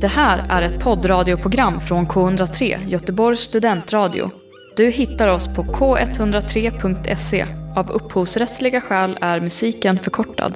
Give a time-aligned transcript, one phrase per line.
[0.00, 4.30] Det här är ett poddradioprogram från K103, Göteborgs studentradio.
[4.76, 7.46] Du hittar oss på k103.se.
[7.76, 10.54] Av upphovsrättsliga skäl är musiken förkortad.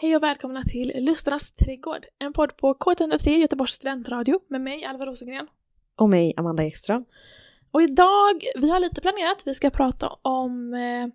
[0.00, 5.06] Hej och välkomna till Lustarnas trädgård, en podd på K103 Göteborgs studentradio med mig Alva
[5.06, 5.46] Rosengren.
[5.96, 7.04] Och mig, Amanda Ekström.
[7.76, 11.08] Och idag, vi har lite planerat, vi ska prata om eh,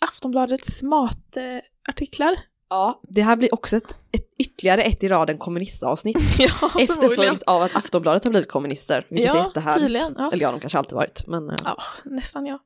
[0.00, 2.38] Aftonbladets matartiklar.
[2.68, 6.16] Ja, det här blir också ett, ett ytterligare ett i raden kommunistavsnitt.
[6.38, 6.70] ja.
[6.80, 9.86] Efterföljt av att Aftonbladet har blivit kommunister, vilket Ja, är jättehärligt.
[9.86, 10.30] tydligen, ja.
[10.32, 11.50] Eller ja, de kanske alltid varit, men...
[11.50, 12.58] eh, Ja, nästan ja.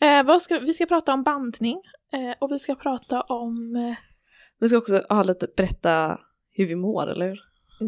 [0.00, 1.80] Eh, ska, vi ska prata om bandning
[2.12, 3.94] eh, och vi ska prata om, eh,
[4.58, 6.20] Vi ska också ha lite, berätta
[6.50, 7.40] hur vi mår, eller hur?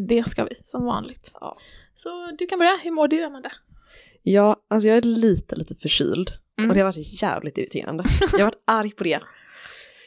[0.07, 1.31] det ska vi som vanligt.
[1.33, 1.57] Ja.
[1.95, 3.51] Så du kan börja, hur mår du Amanda?
[4.29, 6.31] Ja, alltså jag är lite, lite förkyld.
[6.57, 6.69] Mm.
[6.69, 8.03] Och det har varit jävligt irriterande.
[8.31, 9.19] Jag har varit arg på det.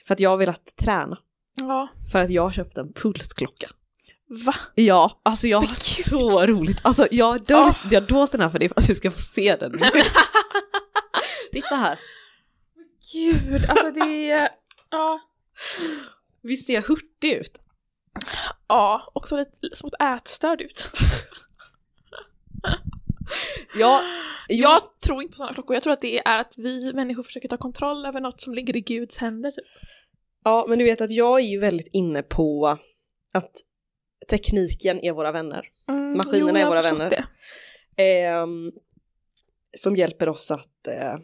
[0.07, 1.19] För att jag har velat träna.
[1.61, 3.71] Ja, För att jag har köpt en pulsklocka.
[4.47, 4.55] va?
[4.75, 6.79] Ja, alltså jag har så roligt.
[6.83, 9.11] Alltså jag har dolt, jag har dolt den här för dig för att du ska
[9.11, 9.73] få se den.
[11.53, 11.99] Titta här.
[13.13, 14.49] Gud, alltså det är...
[14.91, 15.21] Ja.
[16.43, 17.61] Visst ser jag hurtig ut?
[18.69, 20.87] Ja, också lite som ett ätstörd ut.
[23.75, 24.03] Ja,
[24.49, 25.75] Jag tror inte på sådana klockor.
[25.77, 28.77] Jag tror att det är att vi människor försöker ta kontroll över något som ligger
[28.77, 29.51] i Guds händer.
[29.51, 29.65] Typ.
[30.45, 32.67] ja, men du vet att jag är ju väldigt inne på
[33.35, 33.51] att
[34.29, 35.69] tekniken är våra vänner.
[35.89, 37.27] Mm, Maskinerna är jag har våra vänner.
[37.97, 38.73] Ehm,
[39.77, 40.87] som hjälper oss att...
[40.87, 41.15] Eh,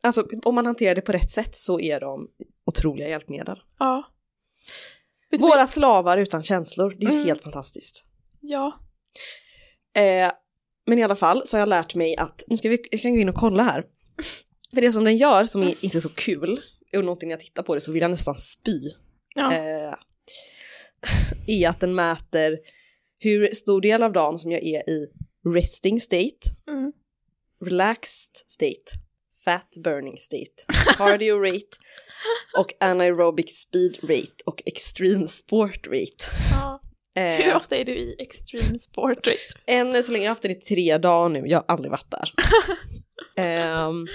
[0.00, 2.28] alltså om man hanterar det på rätt sätt så är de
[2.64, 3.62] otroliga hjälpmedel.
[3.78, 4.02] Ja.
[5.38, 7.26] Våra slavar utan känslor, det är ju Mm.
[7.26, 8.06] helt fantastiskt.
[8.40, 8.78] Ja.
[9.94, 10.32] Eh,
[10.86, 13.14] men i alla fall så har jag lärt mig att, nu ska vi, jag kan
[13.14, 13.84] gå in och kolla här.
[14.74, 16.60] För det som den gör som är inte är så kul,
[16.96, 18.80] och någonting när jag tittar på det så vill jag nästan spy,
[19.34, 19.52] ja.
[19.54, 19.94] eh,
[21.46, 22.58] är att den mäter
[23.18, 25.06] hur stor del av dagen som jag är i
[25.54, 26.92] resting state, Mm.
[27.64, 28.92] relaxed state,
[29.44, 31.76] fat burning state, cardio rate
[32.58, 36.24] och anaerobic speed rate och extreme sport rate.
[36.50, 36.71] ja.
[37.14, 39.28] Eh, Hur ofta är du i extreme sport?
[39.66, 42.10] Än så länge, jag har haft den i tre dagar nu, jag har aldrig varit
[42.10, 42.32] där.
[43.44, 44.06] Ehm,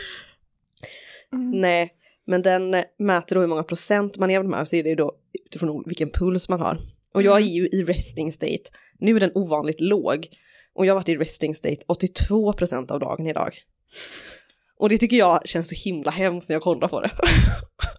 [1.33, 1.51] Mm.
[1.61, 1.91] nej,
[2.27, 4.89] men den mäter då hur många procent man är av de här, så är det
[4.89, 5.11] ju då
[5.45, 6.77] utifrån vilken puls man har.
[7.13, 7.53] Och jag är Mm.
[7.53, 8.63] ju i resting state,
[8.99, 10.27] nu är den ovanligt låg.
[10.75, 13.53] Och jag har varit i resting state 82 procent av dagen idag.
[14.79, 17.11] Och det tycker jag känns så himla hemskt när jag kollar på det.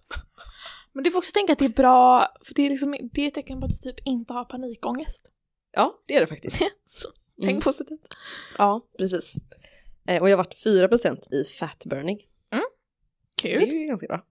[0.99, 3.29] Men du får också tänka att det är bra, för det är, liksom, det är
[3.29, 5.31] ett tecken på att du typ inte har panikångest.
[5.73, 6.63] Ja, det är det faktiskt.
[6.85, 7.09] Så,
[7.43, 7.49] Mm.
[7.49, 8.01] tänk positivt.
[8.59, 9.35] Ja, precis.
[10.09, 12.19] Eh, och jag har varit 4 procent i fat burning.
[13.43, 14.23] Så det är ju ganska bra.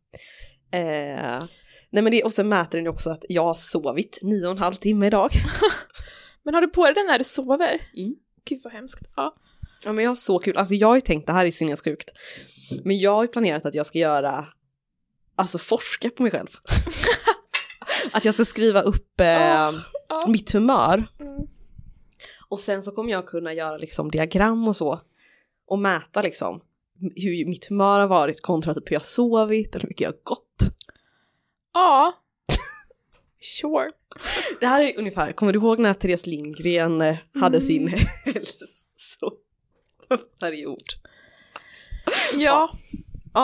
[0.72, 1.44] Eh,
[1.90, 4.52] nej men det, och så mäter den ju också att jag har sovit nio och
[4.52, 5.32] en halv timme idag.
[6.44, 7.82] Men har du på dig den när du sover?
[7.98, 8.16] Mm.
[8.46, 9.02] Gud vad hemskt.
[9.16, 9.36] Ja.
[9.86, 12.12] Ja men jag har så kul, alltså jag har ju tänkt, det här är sinnessjukt,
[12.84, 14.46] men jag har ju planerat att jag ska göra,
[15.38, 16.48] alltså forska på mig själv.
[18.12, 19.74] att jag ska skriva upp eh, Ja.
[20.10, 20.22] Ja.
[20.28, 21.48] mitt humör Mm.
[22.48, 25.02] och sen så kommer jag kunna göra liksom diagram och så
[25.68, 26.62] och mäta liksom
[27.16, 30.20] hur mitt humör har varit kontra typ hur jag sovit eller hur mycket jag har
[30.24, 30.62] gått.
[31.74, 32.14] Ja.
[33.40, 33.92] Sure.
[34.60, 37.68] Det här är ungefär, kommer du ihåg när Therese Lindgren eh, hade Mm.
[37.68, 37.88] sin
[38.26, 40.84] hälsoperiod?
[42.34, 42.34] Ja.
[42.34, 42.72] Ja.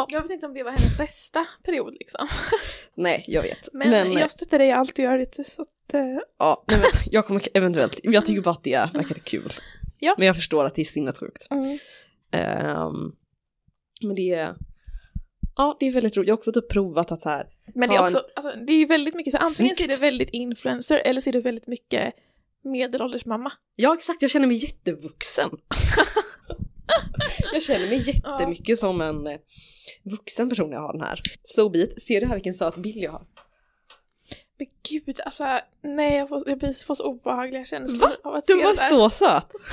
[0.09, 2.27] Jag vet inte om det var hennes bästa period liksom.
[2.95, 3.69] Nej, jag vet.
[3.73, 6.01] Men, Men, eh, jag stöttar dig i allt du gör det så att, eh,
[6.39, 9.53] ja, nej, men jag kommer eventuellt, jag tycker bara att det verkade kul.
[9.99, 10.15] Ja.
[10.17, 11.47] Men jag förstår att det är sinnessjukt.
[11.51, 11.79] mm.
[12.31, 13.11] Ehm,
[14.01, 14.55] men det är,
[15.55, 16.27] ja det är väldigt roligt.
[16.27, 18.87] Jag har också typ provat att så här, Men det är också, alltså, det är
[18.87, 19.99] väldigt mycket så antingen så är Snyggt.
[19.99, 22.13] det väldigt influencer eller är det väldigt mycket
[22.63, 23.51] medelålders mamma.
[23.75, 25.49] ja exakt, jag känner mig jättevuxen.
[27.53, 29.37] jag känner mig jättemycket som en eh,
[30.03, 31.21] vuxen person när jag har den här.
[31.43, 32.03] So be it.
[32.03, 33.21] Ser du här vilken söt bild jag har?
[34.57, 38.15] Men gud, alltså nej jag får, jag blir- får så obehagliga känslor Va?
[38.23, 38.89] av att Du se var där.
[38.89, 39.51] så söt!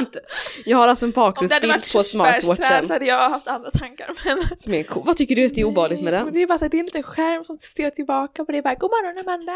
[0.00, 0.20] Inte.
[0.64, 4.74] Jag har alltså en bakgrundsbild på smartwatchen så hade jag haft andra tankar men som
[4.74, 5.02] är cool.
[5.06, 6.32] Vad tycker du att det är obehagligt med den?
[6.32, 8.74] Det är bara att det är en liten skärm som stirrar tillbaka på det bara
[8.74, 9.52] God morgon Amanda!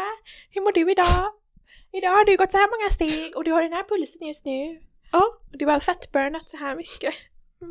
[0.49, 1.31] Hur mår du idag?
[1.93, 4.45] Idag har du gått så här många steg och du har den här pulsen just
[4.45, 4.79] nu.
[5.13, 5.23] Ja.
[5.51, 7.13] Och du har fettburnat så här mycket.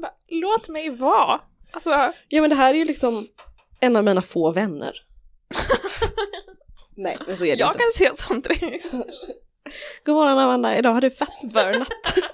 [0.02, 1.40] Bara, Låt mig vara!
[1.72, 1.90] Alltså,
[2.28, 3.26] Ja men det här är ju liksom
[3.80, 4.96] en av mina få vänner.
[6.96, 7.78] Nej men så är det jag inte.
[7.78, 8.46] kan se sånt.
[10.04, 11.88] God morgon Amanda, idag har du fettburnat.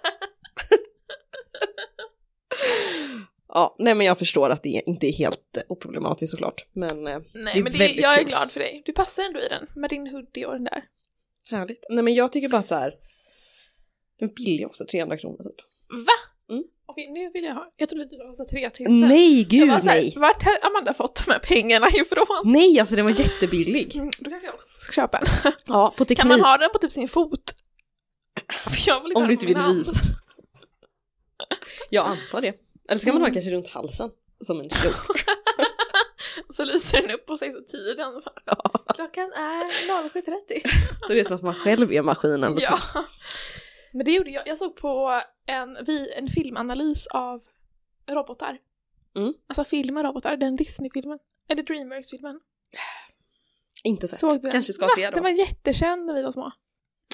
[3.53, 6.67] Ja, nej men jag förstår att det inte är helt oproblematiskt såklart.
[6.73, 8.27] Men eh, Nej, Det är men det, väldigt jag är kul.
[8.29, 8.83] glad för dig.
[8.87, 10.83] Du passar ändå i den med din hoodie och den där.
[11.51, 11.87] härligt.
[11.91, 12.95] Nej men jag tycker bara att så här.
[14.19, 15.61] Den är billig också, 300 kronor typ.
[16.07, 16.55] Va?
[16.55, 16.65] Mm.
[16.87, 17.73] Okej, nu vill jag ha.
[17.77, 19.01] Jag trodde du kostade 3000.
[19.01, 20.15] Nej, Jag gud var så här, nej!
[20.17, 22.27] Vart har Amanda fått de här pengarna ifrån?
[22.45, 23.97] Nej, alltså den var jättebillig.
[23.97, 25.27] Mm, då kanske jag också ska köpa en.
[25.67, 26.19] Ja, på teknik.
[26.19, 27.55] Kan man ha den på typ sin fot?
[29.15, 29.93] Om du inte på vill visa.
[31.91, 32.55] Jag antar det.
[32.89, 33.35] Eller ska man ha Mm.
[33.35, 34.11] kanske runt halsen?
[34.45, 34.93] Som en kjol.
[36.51, 38.23] Så lyser den upp och säger så tiden.
[38.95, 39.65] Klockan är
[40.11, 40.71] 07.30.
[41.07, 42.59] Så det är som att man själv är maskinen.
[42.61, 42.79] Ja.
[43.99, 44.49] Men det gjorde jag.
[44.49, 47.43] Jag såg på en, vi, en filmanalys av
[48.11, 48.59] robotar.
[49.17, 49.35] Mm.
[49.47, 51.19] Alltså film med robotar, den Disney-filmen.
[51.49, 52.41] Eller Dreamworks-filmen.
[53.85, 54.19] Inte sett.
[54.19, 54.51] Såg du den?
[54.51, 54.91] Kanske ska Va?
[54.97, 55.15] se då.
[55.15, 56.53] Den var jättekänd när vi var små.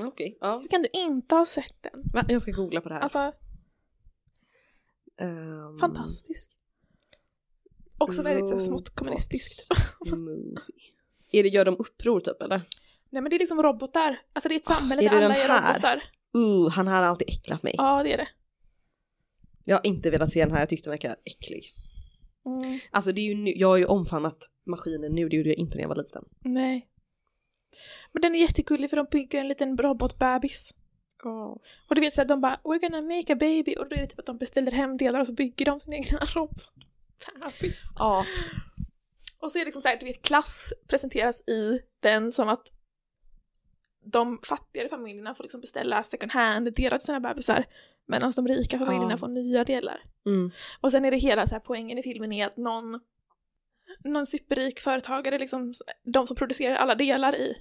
[0.03, 0.59] Okej, ja.
[0.59, 2.03] Hur kan du inte ha sett den?
[2.15, 2.25] Va?
[2.29, 3.03] Jag ska googla på det här.
[3.03, 3.33] Alltså,
[5.21, 6.51] Ehm, fantastisk.
[7.99, 9.73] Också väldigt så, smått kommunistiskt.
[11.33, 12.63] Är det, gör de uppror typ eller?
[13.11, 14.21] Nej men det är liksom robotar.
[14.33, 16.03] Alltså det är ett samhälle Ah, är där alla är robotar.
[16.37, 17.75] Uh, han här har alltid äcklat mig.
[17.77, 18.29] Ja det är det.
[19.65, 21.73] Jag har inte velat se den här, jag tyckte den verkar äcklig.
[22.47, 25.59] Mm, Alltså det är ju nu, jag har ju omfamnat maskinen nu, det gjorde jag
[25.59, 26.25] inte när jag var liten.
[26.41, 26.89] nej.
[28.13, 30.75] Men den är jättegullig för de bygger en liten robotbebis.
[31.89, 34.07] Och du vet såhär, de bara “We're gonna make a baby” och då är det
[34.07, 37.81] typ att de beställer hem delar och så bygger de sin egna robotbebis.
[37.95, 38.27] Ja.
[39.41, 42.73] Och så är det liksom såhär, du vet klass presenteras i den som att
[44.05, 47.65] de fattigare familjerna får liksom beställa second hand-delar till sina bebisar
[48.07, 49.17] medan de rika familjerna Ja.
[49.17, 50.03] får nya delar.
[50.27, 50.51] Mm.
[50.81, 53.01] Och sen är det hela så här poängen i filmen är att någon,
[54.05, 57.57] någon superrik företagare, liksom, de som producerar alla delar i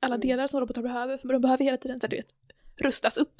[0.00, 0.28] alla Mm.
[0.28, 2.34] delar som robotar behöver, för de behöver hela tiden så här, du vet,
[2.76, 3.34] rustas upp,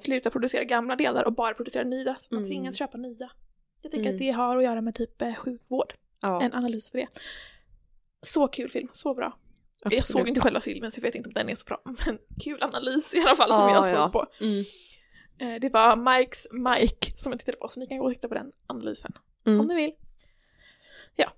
[0.00, 2.48] sluta producera gamla delar och bara producera nya, så man Mm.
[2.48, 3.30] tvingas köpa nya.
[3.82, 4.14] Jag tänker Mm.
[4.14, 7.06] att det har att göra med typ eh, sjukvård, Ja, en analys för det.
[8.22, 9.38] Så kul film, så bra.
[9.90, 10.04] Jag absolut.
[10.04, 12.62] såg inte själva filmen så jag vet inte om den är så bra, men kul
[12.62, 14.08] analys i alla fall som Ja, jag såg ja.
[14.08, 14.26] på.
[14.44, 14.64] Mm.
[15.54, 18.28] Eh, Det var Mikes Mike som jag tittade på, så ni kan gå och titta
[18.28, 19.12] på den analysen
[19.46, 19.60] Mm.
[19.60, 19.92] om ni vill.
[21.16, 21.30] Ja.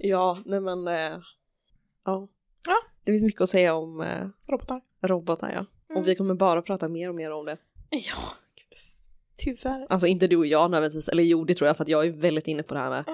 [0.00, 0.88] ja, nej men.
[0.88, 0.94] Eh,
[2.04, 2.28] ja.
[2.66, 2.76] Ja.
[3.04, 4.80] Det finns mycket att säga om eh, Robotar.
[5.02, 5.66] robotar ja.
[5.90, 6.02] Mm.
[6.02, 7.56] Och vi kommer bara prata mer och mer om det.
[7.90, 8.16] Ja.
[9.38, 9.86] Tyvärr.
[9.90, 12.10] Alltså inte du och jag nödvändigtvis, eller jo det tror jag för att jag är
[12.10, 13.04] väldigt inne på det här med.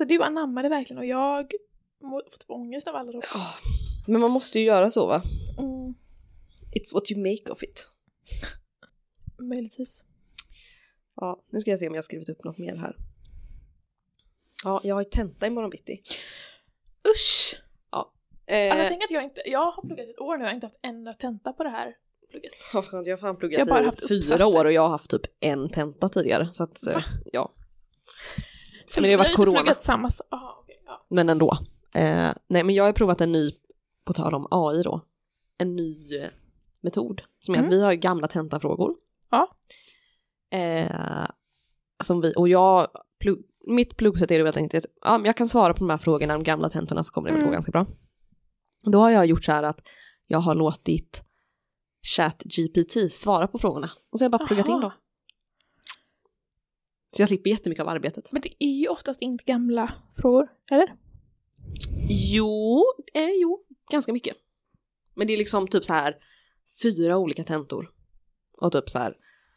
[0.00, 1.52] Alltså du anammade verkligen och jag
[2.00, 3.28] får typ ångest av alla robotar.
[3.34, 3.54] Ja.
[4.06, 5.22] Men man måste ju göra så va?
[5.58, 5.94] Mm,
[6.76, 7.86] It's what you make of it.
[9.38, 10.04] möjligtvis.
[11.16, 12.96] Ja, nu ska jag se om jag har skrivit upp något mer här.
[14.64, 16.02] Ja, jag har ju tenta imorgon bitti.
[17.14, 17.54] Usch!
[18.46, 20.54] Eh, Alltså tänk att jag inte, jag har pluggat ett år nu och jag har
[20.54, 21.94] inte haft en enda tenta på det här
[22.30, 22.52] plugget.
[22.72, 24.44] jag har fan Jag pluggat har bara i haft fyra uppsatser.
[24.44, 26.48] år och jag har haft typ en tenta tidigare.
[26.52, 27.02] Så att, eh, Va?
[27.32, 27.52] ja.
[28.94, 29.74] Men det har varit corona.
[29.80, 31.06] samma, aha, okej, ja.
[31.10, 31.52] Men ändå.
[31.94, 33.50] Eh, nej men jag har provat en ny,
[34.06, 35.00] på tal om AI då,
[35.58, 35.90] en ny
[36.22, 36.28] eh,
[36.80, 37.22] metod.
[37.38, 37.68] Som är Mm.
[37.68, 38.94] att vi har gamla tentafrågor.
[39.30, 39.48] Ja.
[40.58, 41.26] Eh,
[42.04, 42.88] som vi, och jag,
[43.20, 45.98] plugg, mitt pluggsätt är det helt enkelt att ja, jag kan svara på de här
[45.98, 47.50] frågorna, de gamla tentorna så kommer det väl Mm.
[47.50, 47.86] gå ganska bra.
[48.84, 49.82] Då har jag gjort så här att
[50.26, 51.24] jag har låtit
[52.16, 53.90] ChatGPT svara på frågorna.
[54.10, 54.80] Och så har jag bara pluggat in Aha.
[54.82, 54.92] dem.
[57.10, 58.32] Så jag slipper jättemycket av arbetet.
[58.32, 60.94] Men det är ju oftast inte gamla frågor, eller?
[62.08, 62.84] Jo,
[63.14, 64.36] eh, jo, ganska mycket.
[65.14, 66.16] Men det är liksom typ så här
[66.82, 67.90] fyra olika tentor.
[68.60, 69.14] Och typ så här,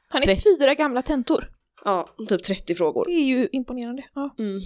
[0.10, 1.52] Har ni fyra gamla tentor?
[1.86, 3.06] ja, typ 30 frågor.
[3.06, 4.04] Det är ju imponerande.
[4.14, 4.62] Ja, Mm,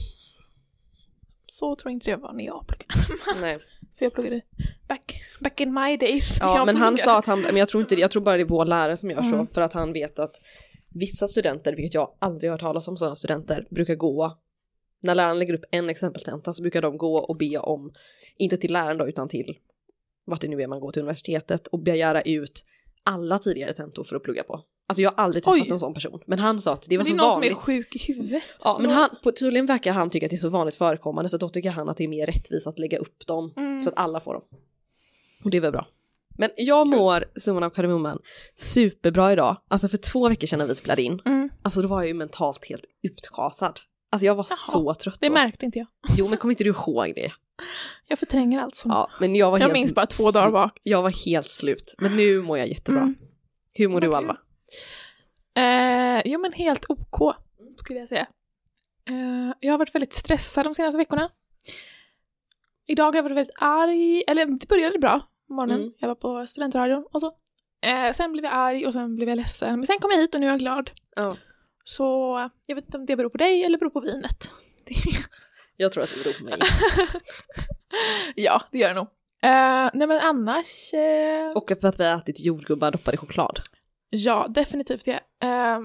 [1.48, 3.40] så tror jag inte det var när jag pluggade.
[3.42, 3.60] nej.
[3.98, 4.42] För jag pluggade
[4.88, 6.38] back, back in my days.
[6.40, 7.04] Ja, men han pluggade.
[7.04, 9.10] sa att han, men jag tror inte jag tror bara det är vår lärare som
[9.12, 9.36] gör så.
[9.36, 9.48] Mm.
[9.48, 10.42] För att han vet att
[11.00, 14.38] vissa studenter, vilket jag aldrig har hört talas om sådana studenter, brukar gå,
[15.04, 17.92] när läraren lägger upp en exempeltenta så brukar de gå och be om,
[18.38, 19.58] inte till läraren då, utan till
[20.26, 22.66] vart det nu är man går till universitetet och begära ut
[23.04, 24.62] alla tidigare tentor för att plugga på.
[24.88, 25.72] Alltså jag har aldrig träffat Oj.
[25.72, 26.20] en sån person.
[26.28, 27.52] Men han sa att det var Men det är så någon vanligt.
[27.66, 28.44] som är sjuk i huvudet.
[28.64, 31.38] Ja, men han, på, tydligen verkar han tycka att det är så vanligt förekommande så
[31.38, 33.82] då tycker han att det är mer rättvist att lägga upp dem Mm.
[33.82, 34.44] så att alla får dem.
[35.44, 35.88] Och det är väl bra.
[36.38, 38.20] Men jag mår, summan av kardemumman,
[38.56, 39.58] superbra idag.
[39.68, 41.50] Alltså för två veckor sedan när vi spelade in, Mm.
[41.62, 43.80] alltså då var jag ju mentalt helt utschasad.
[44.12, 45.34] Alltså jag var Jaha, så trött Det då.
[45.34, 45.88] märkte inte jag.
[46.18, 47.32] Jo men kommer inte du ihåg det?
[48.08, 48.92] Jag förtränger allt som...
[48.92, 50.80] Ja, men jag var jag helt minns bara två dagar bak.
[50.84, 51.96] Jag var helt slut.
[51.98, 53.02] Men nu mår jag jättebra.
[53.02, 53.16] Mm.
[53.74, 54.16] Hur mår Vad du.
[54.16, 54.38] Alva?
[55.58, 57.36] Eh, jo men helt OK,
[57.80, 58.28] skulle jag säga.
[59.10, 61.30] Eh, jag har varit väldigt stressad de senaste veckorna.
[62.88, 65.80] Idag har jag varit väldigt arg, eller det började bra morgonen.
[65.82, 65.94] Mm.
[66.00, 67.34] Jag var på studentradion och så.
[67.86, 69.80] Eh, sen blev jag arg och sen blev jag ledsen.
[69.80, 70.92] Men sen kom jag hit och nu är jag glad.
[71.16, 71.36] Ja.
[71.84, 74.52] Så jag vet inte om det beror på dig eller beror på vinet.
[75.78, 76.54] Jag tror att det beror på mig.
[78.36, 79.08] ja, det gör det nog.
[79.44, 83.60] Eh, nej men annars, eh, Och för att vi har ätit jordgubbar doppade i choklad.
[84.10, 85.20] ja definitivt det.
[85.44, 85.80] Eh,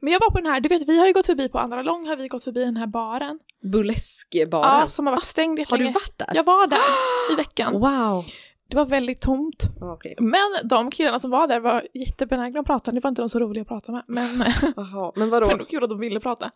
[0.00, 1.82] men jag var på den här, du vet vi har ju gått förbi på Andra
[1.82, 3.38] Lång har vi gått förbi den här baren.
[3.72, 4.80] Burleskbaren.
[4.80, 5.92] Ja, som har varit stängd har du jättelänge.
[5.94, 6.30] varit där?
[6.34, 6.78] Jag var där
[7.32, 7.72] i veckan.
[7.72, 8.24] Wow.
[8.68, 9.62] Det var väldigt tomt.
[9.80, 10.14] Okej.
[10.18, 12.92] Men de killarna som var där var jättebenägna att prata.
[12.92, 14.02] Det var inte de så roliga att prata med.
[14.06, 14.38] Men
[14.76, 15.64] Jaha, men det var vadå?
[15.70, 16.50] kul att de ville prata.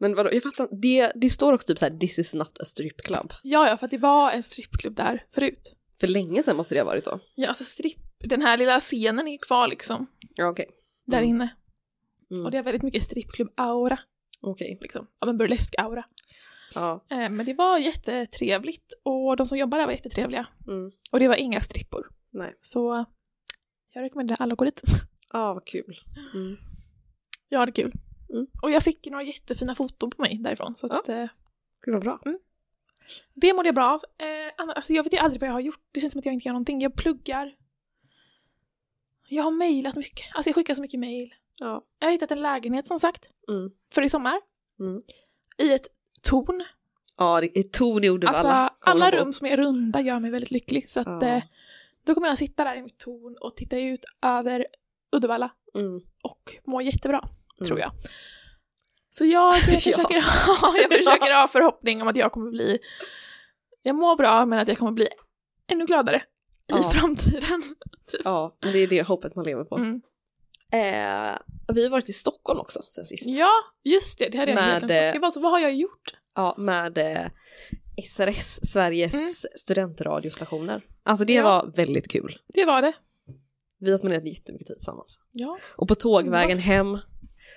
[0.00, 0.32] Men vadå?
[0.32, 3.32] Jag fattar det, det står också typ så här this is not a strip club.
[3.42, 5.74] Ja, ja, för att det var en strippklubb där förut.
[6.00, 7.20] För länge sedan måste det ha varit då.
[7.34, 10.06] Ja, alltså stripp, den här lilla scenen är ju kvar liksom.
[10.34, 10.66] Ja okej.
[11.06, 11.30] Där Mm.
[11.30, 11.48] inne.
[12.30, 12.44] Mm.
[12.44, 13.98] Och det är väldigt mycket strippklubb-aura.
[14.40, 14.78] Okej.
[14.80, 15.06] Liksom.
[15.20, 16.02] Av en burlesk-aura.
[16.74, 17.04] Ja.
[17.10, 18.92] Eh, men det var jättetrevligt.
[19.02, 20.46] Och de som jobbar där var jättetrevliga.
[20.66, 20.92] Mm.
[21.12, 22.08] Och det var inga strippor.
[22.30, 22.54] Nej.
[22.60, 23.04] Så
[23.94, 24.82] jag rekommenderar alla att gå dit.
[25.32, 26.00] Ja, vad kul.
[26.34, 26.56] Mm.
[27.48, 27.92] Jag hade kul.
[28.30, 28.46] Mm.
[28.62, 30.74] Och jag fick några jättefina foton på mig därifrån.
[30.74, 31.26] Så att, eh,
[31.86, 32.20] vad bra.
[33.34, 34.26] Det mådde jag bra av.
[34.26, 35.80] Eh, alltså jag vet ju aldrig vad jag har gjort.
[35.92, 36.80] Det känns som att jag inte gör någonting.
[36.80, 37.56] Jag pluggar.
[39.28, 40.26] Jag har mejlat mycket.
[40.34, 41.34] Alltså jag skickar så mycket mejl.
[41.60, 41.84] Ja.
[41.98, 43.26] Jag har hittat en lägenhet som sagt.
[43.48, 43.70] Mm.
[43.92, 44.40] För i sommar.
[44.80, 45.02] Mm.
[45.58, 45.86] I ett
[46.22, 46.64] torn.
[47.16, 48.38] Ja, ton i Uddevalla.
[48.38, 50.90] Alltså alla rum som är runda gör mig väldigt lycklig.
[50.90, 51.22] Så att Ja.
[51.28, 51.42] eh,
[52.06, 54.66] då kommer jag sitta där i mitt torn och titta ut över
[55.16, 55.50] Uddevalla.
[55.74, 56.00] Mm.
[56.22, 57.18] Och må jättebra.
[57.18, 57.66] Mm.
[57.66, 57.92] Tror jag.
[59.10, 59.80] Så jag, eh, Ja.
[59.80, 60.20] försöker,
[60.60, 62.78] ha, jag försöker ha förhoppning om att jag kommer bli...
[63.82, 65.08] Jag mår bra men att jag kommer bli
[65.72, 66.22] ännu gladare
[66.66, 66.78] Ja.
[66.78, 67.62] i framtiden.
[68.24, 69.76] Ja, men det är det hoppet man lever på.
[69.76, 70.00] Mm.
[70.72, 71.38] Eh,
[71.74, 73.26] vi har varit i Stockholm också sen sist.
[73.26, 73.50] Ja,
[73.84, 74.28] just det.
[74.28, 74.90] Det hade jag Med, helt glömt.
[74.90, 76.16] eh, Jag bara så, vad har jag gjort?
[76.34, 77.26] Ja, med eh,
[78.04, 79.26] SRS, Sveriges Mm.
[79.56, 80.82] studentradiostationer.
[81.02, 81.42] Alltså det Ja.
[81.44, 82.38] var väldigt kul.
[82.54, 82.92] Det var det.
[83.80, 85.20] Vi har spenderat jättemycket tid tillsammans.
[85.32, 85.58] Ja.
[85.76, 86.98] Och på tågvägen hem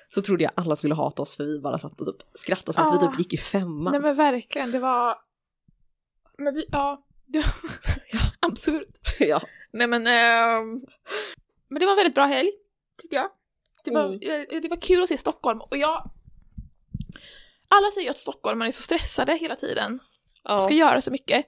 [0.09, 2.83] så trodde jag alla skulle hata oss för vi bara satt och typ skrattade som
[2.85, 3.11] att vi Ja.
[3.11, 3.91] typ gick i femman.
[3.91, 5.15] Nej men verkligen, det var...
[6.37, 7.05] Men vi, ja.
[7.27, 7.47] Det var...
[8.49, 8.97] Absolut.
[9.19, 9.41] ja.
[9.73, 10.07] Nej men...
[10.07, 10.81] ehm,
[11.69, 12.51] Men det var en väldigt bra helg,
[13.01, 13.29] tyckte jag.
[13.83, 14.45] Det var, Mm.
[14.51, 16.09] eh, det var kul att se Stockholm och jag...
[17.67, 19.99] Alla säger att stockholmare är så stressade hela tiden.
[20.43, 20.61] ja.
[20.61, 21.45] Ska göra så mycket.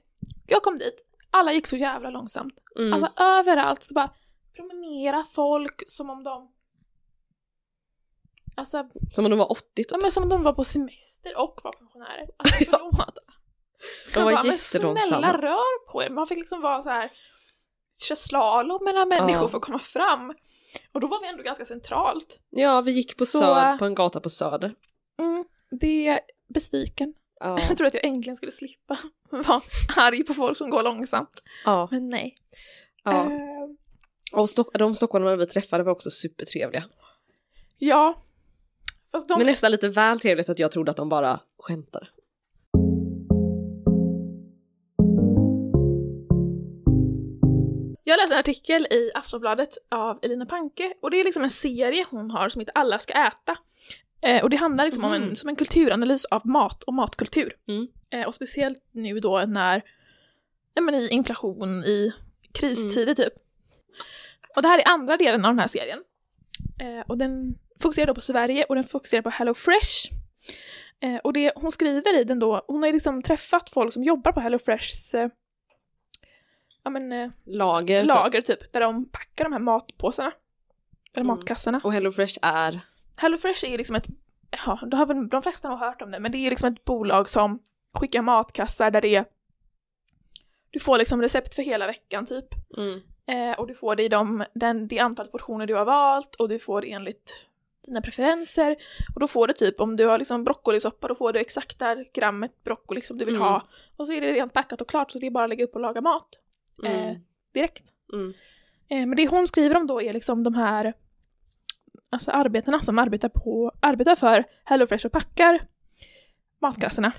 [0.47, 0.95] Jag kom dit,
[1.31, 2.53] alla gick så jävla långsamt.
[2.79, 2.93] Mm.
[2.93, 4.13] Alltså överallt så bara
[4.55, 6.49] promenera folk som om de...
[8.55, 9.85] Alltså, som om de var 80 typ.
[9.91, 12.29] ja, men som om de var på semester och var pensionärer.
[12.37, 13.17] Alltså förlåt.
[14.13, 15.07] De var bara, men jättelångsamma.
[15.07, 16.09] snälla rör på er.
[16.09, 17.09] Man fick liksom vara så här
[18.01, 19.47] köra slalom mellan människor Ja.
[19.47, 20.33] för att komma fram.
[20.91, 22.39] Och då var vi ändå ganska centralt.
[22.49, 24.73] Ja, vi gick på Så- Söder, på en gata på Söder.
[25.19, 25.45] Mm,
[25.79, 26.19] det är
[26.53, 27.13] besviken.
[27.39, 27.59] Ja.
[27.69, 28.97] Jag tror att jag äntligen skulle slippa
[29.29, 29.61] vara
[29.97, 31.43] arg på folk som går långsamt.
[31.65, 31.87] ja.
[31.91, 32.35] Men nej.
[33.03, 33.23] ja.
[33.23, 36.83] Eh, Och Stock- de stockholmare vi träffade var också supertrevliga.
[37.77, 38.15] ja.
[39.11, 39.37] Fast de...
[39.37, 42.07] Men nästan lite väl trevligt att jag trodde att de bara skämtade.
[48.23, 52.31] Läste en artikel i Aftonbladet av Elina Panke och det är liksom en serie hon
[52.31, 53.57] har som heter Alla ska äta.
[54.21, 55.35] Eh, och det handlar liksom om en, Mhm.
[55.35, 57.53] som en kulturanalys av mat och matkultur.
[57.67, 57.87] Mm.
[58.09, 59.81] Eh, och speciellt nu då när,
[60.73, 62.13] ja men i inflation, i
[62.53, 63.33] kristider typ.
[64.55, 65.99] Och det här är andra delen av den här serien.
[66.81, 70.09] Eh, och den fokuserar då på Sverige och den fokuserar på Hello Fresh.
[71.01, 74.03] Eh, och det hon skriver i den då, hon har ju liksom träffat folk som
[74.03, 75.29] jobbar på Hello Freshs eh,
[76.83, 78.01] ja men eh, Lager.
[78.01, 78.07] typ.
[78.13, 80.31] lager typ, där de packar de här matpåsarna.
[81.15, 81.27] Eller Mm.
[81.35, 81.79] matkassarna.
[81.83, 82.79] Och HelloFresh är...
[83.21, 84.07] HelloFresh är liksom ett,
[84.65, 86.85] ja, då har väl de flesta nog hört om det, men det är liksom ett
[86.85, 87.59] bolag som
[87.93, 89.25] skickar matkassar där det är,
[90.69, 92.45] du får liksom recept för hela veckan typ.
[92.77, 93.01] Mm.
[93.25, 96.49] Eh, och du får det i de, den, det antal portioner du har valt och
[96.49, 97.47] du får det enligt
[97.85, 98.75] dina preferenser.
[99.15, 102.63] Och då får du typ, om du har liksom broccolisoppa, då får du exakta grammet
[102.63, 103.47] broccoli som du vill Mm.
[103.47, 103.67] ha.
[103.97, 105.75] Och så är det rent packat och klart, så det är bara att lägga upp
[105.75, 106.39] och laga mat
[106.85, 107.09] Mm.
[107.09, 107.17] eh,
[107.53, 107.83] direkt.
[108.13, 108.33] Mm.
[108.87, 110.93] Eh, men det hon skriver om då är liksom de här
[112.09, 115.67] alltså arbetarna som arbetar, på, arbetar för HelloFresh och packar
[116.59, 117.11] matkassorna.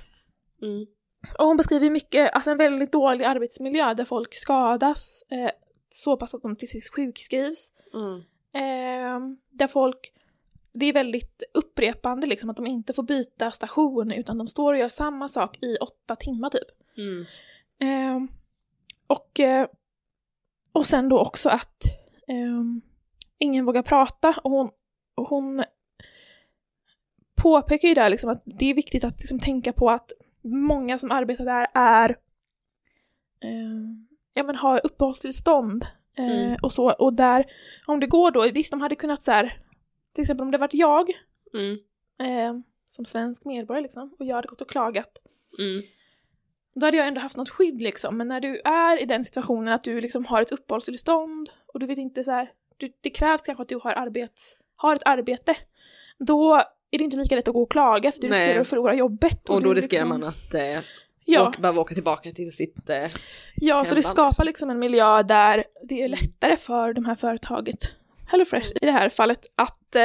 [0.62, 0.86] Mm.
[1.38, 5.50] Och hon beskriver mycket, alltså en väldigt dålig arbetsmiljö där folk skadas eh,
[5.90, 7.72] så pass att de till sist sjukskrivs.
[7.94, 8.16] Mm.
[8.52, 10.12] Eh, där folk,
[10.72, 14.78] det är väldigt upprepande liksom att de inte får byta station utan de står och
[14.78, 16.68] gör samma sak i åtta timmar typ.
[16.96, 17.26] Mm.
[17.78, 18.30] Eh,
[19.06, 19.66] och, eh,
[20.72, 21.82] och sen då också att
[22.28, 22.80] ehm,
[23.38, 24.70] ingen vågar prata och hon,
[25.14, 25.64] och hon
[27.42, 31.10] påpekar ju där liksom att det är viktigt att liksom tänka på att många som
[31.10, 32.10] arbetar där är
[33.40, 33.80] eh,
[34.34, 36.56] ja men har uppehållstillstånd Eh, Mm.
[36.62, 37.44] och så, och där,
[37.86, 39.62] om det går då, visst de hade kunnat så här,
[40.14, 41.10] till exempel om det varit jag
[41.54, 41.78] Mm.
[42.20, 45.18] eh, som svensk medborgare liksom, och jag hade gått och klagat,
[45.58, 45.82] Mm.
[46.74, 48.16] Då hade jag ändå haft något skydd liksom.
[48.16, 51.86] Men när du är i den situationen att du liksom har ett uppehållstillstånd och du
[51.86, 55.56] vet inte så här, du, det krävs kanske att du har, arbets, har ett arbete,
[56.18, 56.54] då
[56.90, 58.40] är det inte lika lätt att gå och klaga för du Nej.
[58.40, 59.48] riskerar att förlora jobbet.
[59.48, 60.84] Och då du riskerar liksom- man att eh,
[61.26, 62.90] Ja, åka, behöva åka tillbaka till sitt...
[62.90, 63.10] Eh,
[63.54, 67.14] ja så det hemland, skapar liksom en miljö där det är lättare för de här
[67.14, 67.92] företaget,
[68.26, 70.02] HelloFresh i det här fallet, att, eh,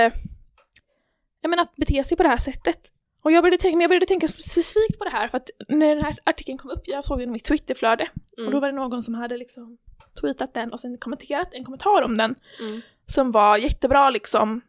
[1.41, 2.93] jag menar, att bete sig på det här sättet.
[3.21, 6.05] Och jag började, tänka, jag började tänka specifikt på det här för att när den
[6.05, 8.07] här artikeln kom upp, jag såg den i mitt Twitterflöde,
[8.37, 8.47] Mm.
[8.47, 9.77] och då var det någon som hade liksom
[10.21, 12.81] tweetat den och sen kommenterat en kommentar om den mm.
[13.05, 14.61] som var jättebra liksom,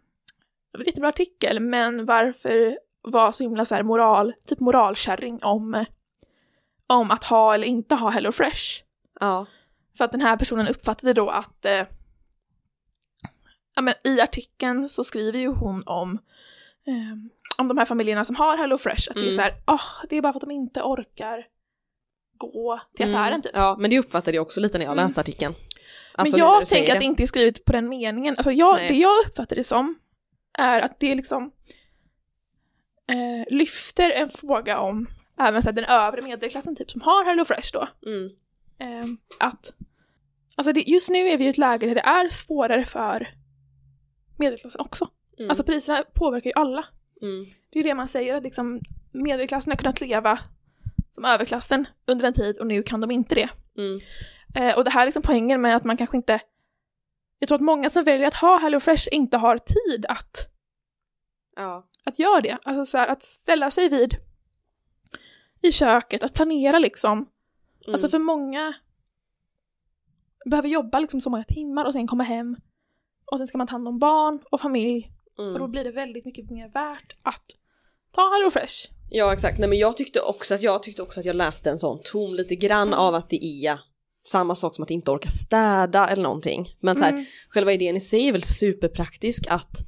[0.73, 5.39] det var en jättebra artikel, men varför var så himla så här moral, typ moralkärring
[5.43, 5.85] om,
[6.87, 8.83] om att ha eller inte ha HelloFresh.
[9.21, 9.47] Ja.
[9.97, 11.87] För att den här personen uppfattade då att eh,
[13.75, 16.19] ja, men i artikeln så skriver ju hon om
[16.91, 17.17] eh,
[17.59, 19.35] om de här familjerna som har HelloFresh, att det är Mm.
[19.35, 21.47] så här, "Åh, det är bara för att de inte orkar
[22.37, 23.43] gå till affären Mm.
[23.43, 23.53] typ.
[23.55, 25.05] Ja, men det uppfattade jag också lite när jag Mm.
[25.05, 25.55] läste artikeln.
[26.15, 28.35] Alltså, men jag tänker att det inte är skrivet på den meningen.
[28.39, 28.89] Alltså jag, Nej.
[28.89, 29.99] det jag uppfattar det som
[30.59, 31.53] är att det liksom
[33.07, 35.07] eh, lyfter en fråga om
[35.39, 37.89] även så här, den övre medelklassen typ som har HelloFresh då.
[38.07, 38.31] Mm.
[38.79, 39.73] Eh, att
[40.57, 43.29] alltså det, just nu är vi i ett läge där det är svårare för
[44.39, 45.09] medelklassen också.
[45.41, 45.51] Mm.
[45.51, 46.85] Alltså priserna påverkar ju alla.
[47.23, 47.45] mm.
[47.71, 48.81] Det är ju det man säger att liksom
[49.13, 50.39] medelklassen har kunnat leva
[51.11, 53.49] som överklassen under en tid och nu kan de inte det.
[53.77, 54.01] Mm.
[54.55, 56.41] Eh, och det här är liksom poängen med att man kanske inte...
[57.39, 60.49] Jag tror att många som väljer att ha HelloFresh inte har tid att,
[61.57, 61.87] Ja.
[62.07, 62.59] att göra det.
[62.63, 64.17] Alltså så här, att ställa sig vid
[65.63, 67.19] i köket, att planera liksom.
[67.19, 67.93] Mm.
[67.93, 68.75] Alltså för många
[70.51, 72.57] behöver jobba liksom så många timmar och sen komma hem
[73.25, 75.53] och sen ska man ta hand om barn och familj mm.
[75.53, 77.45] och då blir det väldigt mycket mer värt att
[78.15, 78.75] ta HelloFresh.
[79.11, 81.79] Ja exakt, nej men jag tyckte också att jag tyckte också att jag läste en
[81.79, 82.99] sån ton lite grann Mm.
[83.01, 83.79] av att det är
[84.25, 86.69] samma sak som att inte orka städa eller någonting.
[86.81, 87.25] Men så här, Mm.
[87.49, 89.87] själva idén i sig är väl superpraktisk att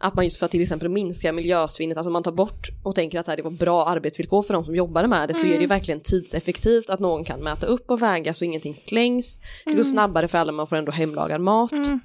[0.00, 3.18] att man just för att till exempel minska miljösvinnet, alltså man tar bort och tänker
[3.18, 5.44] att så här, det var bra arbetsvillkor för de som jobbade med det så är
[5.44, 5.68] det ju Mm.
[5.68, 9.38] verkligen tidseffektivt att någon kan mäta upp och väga så ingenting slängs.
[9.64, 9.84] Det går Mm.
[9.84, 11.72] snabbare för alla, man får ändå hemlagad mat.
[11.72, 12.00] Mm.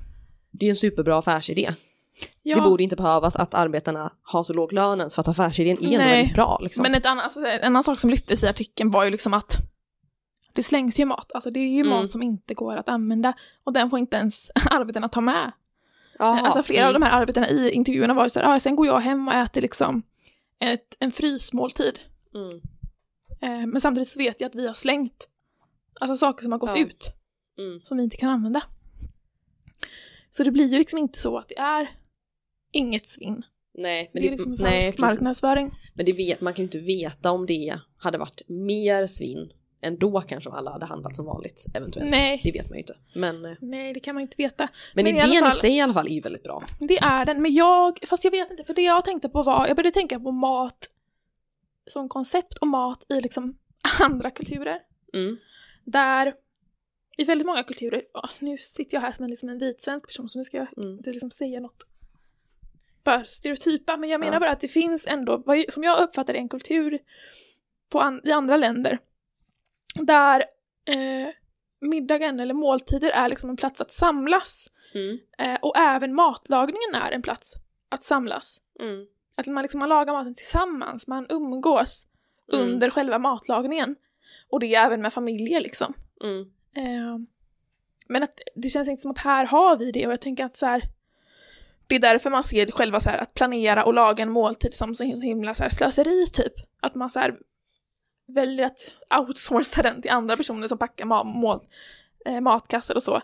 [0.51, 1.69] Det är ju en superbra affärsidé.
[2.41, 2.55] Ja.
[2.55, 5.85] Det borde inte behövas att arbetarna har så låg lön ens för att affärsidén är
[5.85, 6.59] ändå väldigt bra.
[6.61, 6.81] Liksom.
[6.83, 9.57] Men ett annat, alltså, en annan sak som lyftes i artikeln var ju liksom att
[10.53, 11.31] det slängs ju mat.
[11.33, 11.89] Alltså det är ju Mm.
[11.89, 15.51] mat som inte går att använda och den får inte ens arbetarna ta med.
[16.19, 17.01] Jaha, Alltså flera av mm.
[17.01, 19.33] de här arbetarna i intervjuerna var ju så här, ah, sen går jag hem och
[19.33, 20.03] äter liksom
[20.59, 21.99] ett, en frysmåltid.
[22.35, 22.61] Mm.
[23.41, 25.27] Eh, men samtidigt så vet jag att vi har slängt
[25.99, 26.81] alltså saker som har gått Ja.
[26.85, 27.07] ut
[27.57, 27.81] Mm.
[27.83, 28.61] som vi inte kan använda.
[30.29, 31.89] Så det blir ju liksom inte så att det är
[32.73, 33.43] inget svinn.
[33.77, 34.99] Nej, men det är liksom en nej, precis.
[34.99, 35.71] marknadsföring.
[35.93, 40.21] Men det vet, man kan ju inte veta om det hade varit mer svinn ändå
[40.21, 42.11] kanske om alla hade handlat som vanligt eventuellt.
[42.11, 42.41] Nej.
[42.43, 42.95] Det vet man ju inte.
[43.15, 44.67] Men, eh, Nej, det kan man inte veta.
[44.95, 46.63] men, Men i idén i, fall- sig i alla fall är ju väldigt bra.
[46.79, 49.67] Det är den, men jag, fast jag vet inte, för det jag tänkte på var,
[49.67, 50.89] jag började tänka på mat
[51.91, 53.57] som koncept och mat i liksom
[54.01, 54.79] andra kulturer.
[55.13, 55.37] Mm.
[55.85, 56.33] Där,
[57.17, 60.07] i väldigt många kulturer, alltså nu sitter jag här som en, liksom en vit svensk
[60.07, 60.97] person så nu ska jag Mm.
[60.97, 61.87] inte liksom säga något
[63.03, 64.39] för stereotypa, men jag menar Ja.
[64.39, 66.99] bara att det finns ändå, som jag uppfattar det, en kultur
[67.89, 68.99] på an, i andra länder
[69.95, 70.39] där
[70.85, 71.29] eh,
[71.81, 75.17] middagen eller måltider är liksom en plats att samlas Mm.
[75.37, 77.53] eh, och även matlagningen är en plats
[77.89, 78.57] att samlas.
[78.79, 79.05] Mm.
[79.37, 82.07] Att man, liksom, man lagar maten tillsammans, man umgås
[82.53, 82.65] Mm.
[82.67, 83.95] under själva matlagningen.
[84.49, 85.93] Och det är även med familjer liksom.
[86.23, 86.41] Mm.
[86.75, 87.17] Eh,
[88.07, 90.57] men att det känns inte som att här har vi det och jag tänker att
[90.57, 90.83] så här,
[92.01, 94.95] det är därför man ser själva så här att planera och laga en måltid som
[94.95, 96.53] så himla så här slöseri typ.
[96.81, 97.35] Att man så här
[98.27, 101.59] väljer att outsourca den till andra personer som packar ma- mål,
[102.25, 103.21] eh, matkassar och så.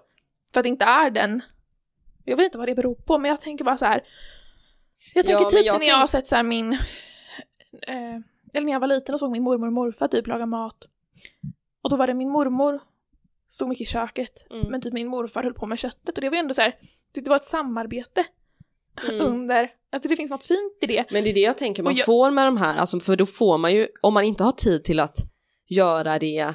[0.54, 1.42] För att det inte är den,
[2.26, 4.04] jag vet inte vad det beror på men jag tänker bara så här.
[5.14, 6.74] Jag tänker men typ jag när jag har sett så här min,
[7.88, 8.16] eh,
[8.54, 10.88] eller när jag var liten och såg min mormor och morfar typ laga mat.
[11.82, 12.80] Och då var det min mormor
[13.50, 14.68] stod mycket i köket, Mm.
[14.72, 16.76] men typ min morfar höll på med köttet och det var ju ändå så här,
[17.14, 18.24] det var ett samarbete
[19.10, 19.26] Mm.
[19.26, 21.06] under, alltså det finns något fint i det.
[21.12, 23.26] Men det är det jag tänker man jag- får med de här, alltså för då
[23.26, 25.18] får man ju, om man inte har tid till att
[25.70, 26.54] göra det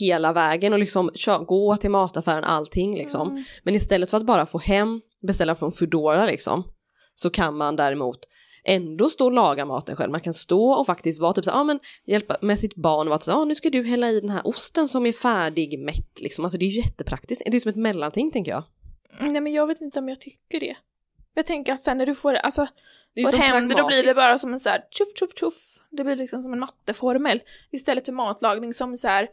[0.00, 1.10] hela vägen och liksom
[1.46, 3.28] gå till mataffären allting liksom.
[3.30, 3.44] Mm.
[3.62, 6.64] Men istället för att bara få hem, beställa från Foodora liksom,
[7.14, 8.18] så kan man däremot
[8.64, 10.12] ändå stå och laga maten själv.
[10.12, 13.10] Man kan stå och faktiskt vara typ så ja men hjälpa med sitt barn och
[13.10, 16.20] vara så ja nu ska du hälla i den här osten som är färdig mätt
[16.20, 16.44] liksom.
[16.44, 17.42] Alltså det är jättepraktiskt.
[17.46, 18.64] Det är som ett mellanting tänker jag.
[19.20, 20.76] Nej men jag vet inte om jag tycker det.
[21.34, 22.66] Jag tänker att sen när du får, alltså,
[23.14, 25.78] Det får hem det, då blir det bara som en så här tjoff tjoff tjoff.
[25.90, 27.40] Det blir liksom som en matteformel.
[27.70, 29.28] Istället för matlagning som så här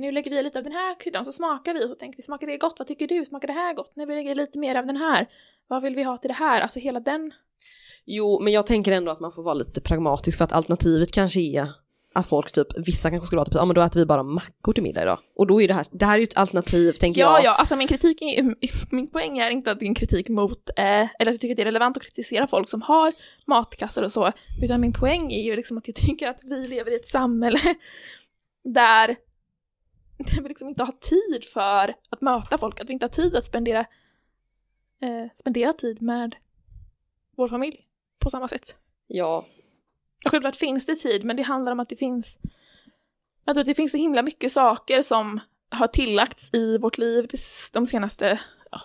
[0.00, 2.22] nu lägger vi lite av den här kryddan så smakar vi och så tänker vi
[2.22, 3.92] smakar det gott, vad tycker du, smakar det här gott?
[3.96, 5.28] Nu lägger vi lite mer av den här,
[5.68, 6.60] vad vill vi ha till det här?
[6.60, 7.32] Alltså hela den.
[8.04, 11.40] Jo, men jag tänker ändå att man får vara lite pragmatisk för att alternativet kanske
[11.40, 11.68] är
[12.14, 14.72] att folk typ, vissa kanske skulle vara typ, ja men då äter vi bara mackor
[14.72, 15.18] till middag idag.
[15.36, 17.44] Och då är det här, det här är ju ett alternativ tänker Ja, jag.
[17.44, 18.54] ja, alltså min kritik, är,
[18.94, 21.52] min poäng är inte att det är en kritik mot, eh, eller att jag tycker
[21.52, 23.12] att det är relevant att kritisera folk som har
[23.46, 26.90] matkassar och så, utan min poäng är ju liksom att jag tycker att vi lever
[26.90, 27.60] i ett samhälle
[28.64, 29.16] där,
[30.18, 33.36] där vi liksom inte har tid för att möta folk, att vi inte har tid
[33.36, 33.80] att spendera,
[35.02, 36.34] eh, spendera tid med
[37.36, 37.76] vår familj
[38.22, 38.76] på samma sätt.
[39.06, 39.44] Ja,
[40.26, 42.38] Självklart finns det tid, men det handlar om att det finns...
[43.44, 47.26] Jag tror att det finns så himla mycket saker som har tillagts i vårt liv
[47.72, 48.80] de senaste ja,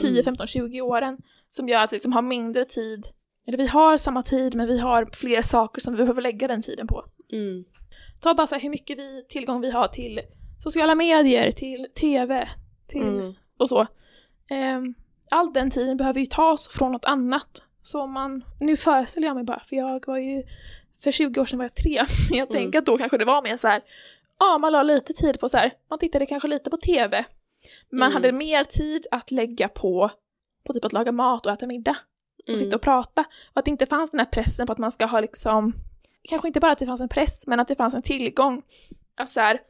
[0.00, 0.24] 10, Mm.
[0.24, 3.06] 15, 20 åren som gör att vi liksom har mindre tid.
[3.46, 6.62] Eller vi har samma tid, men vi har fler saker som vi behöver lägga den
[6.62, 7.04] tiden på.
[7.32, 7.64] mm.
[8.20, 10.20] Ta bara så här hur mycket vi, tillgång vi har till
[10.58, 12.48] sociala medier, till tv,
[12.86, 13.34] till Mm.
[13.58, 13.86] och så.
[14.50, 14.94] Ehm,
[15.30, 17.62] all den tiden behöver ju tas från något annat.
[17.86, 20.42] Så man, nu föreställer jag mig bara, för jag var ju,
[21.02, 22.62] för 20 år sedan var jag tre, men jag Mm.
[22.62, 23.82] tänker att då kanske det var mer så här,
[24.38, 27.24] ja man la lite tid på så här, man tittade kanske lite på tv.
[27.90, 28.14] Men man Mm.
[28.14, 30.10] hade mer tid att lägga på,
[30.64, 31.96] på typ att laga mat och äta middag.
[32.42, 32.58] Och Mm.
[32.60, 33.20] sitta och prata.
[33.52, 35.72] Och att det inte fanns den här pressen på att man ska ha liksom,
[36.22, 38.62] kanske inte bara att det fanns en press, men att det fanns en tillgång.
[39.20, 39.60] Av så här,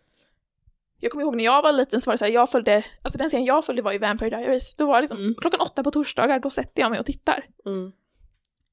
[1.00, 3.18] jag kommer ihåg när jag var liten så var det så här, jag följde, alltså
[3.18, 4.74] den serien jag följde var ju Vampire Diaries.
[4.74, 5.34] Då var det liksom, Mm.
[5.34, 7.44] klockan åtta på torsdagar, då sätter jag mig och tittar.
[7.66, 7.92] Mm.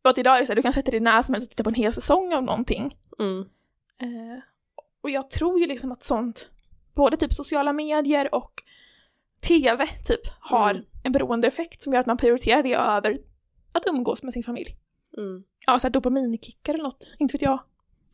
[0.04, 1.50] Och att idag är det så här, du kan sätta dig när som helst och
[1.50, 2.98] titta på en hel säsong av någonting.
[3.20, 3.40] Mm.
[4.02, 4.40] Eh,
[5.02, 6.50] och jag tror ju liksom att sånt,
[6.96, 8.64] både typ sociala medier och
[9.42, 10.86] tv typ, har Mm.
[11.04, 13.18] en beroendeeffekt som gör att man prioriterar det över
[13.72, 14.76] att umgås med sin familj.
[15.18, 15.44] Mm.
[15.68, 17.60] Ja, så här dopaminkickar eller något, inte vet jag.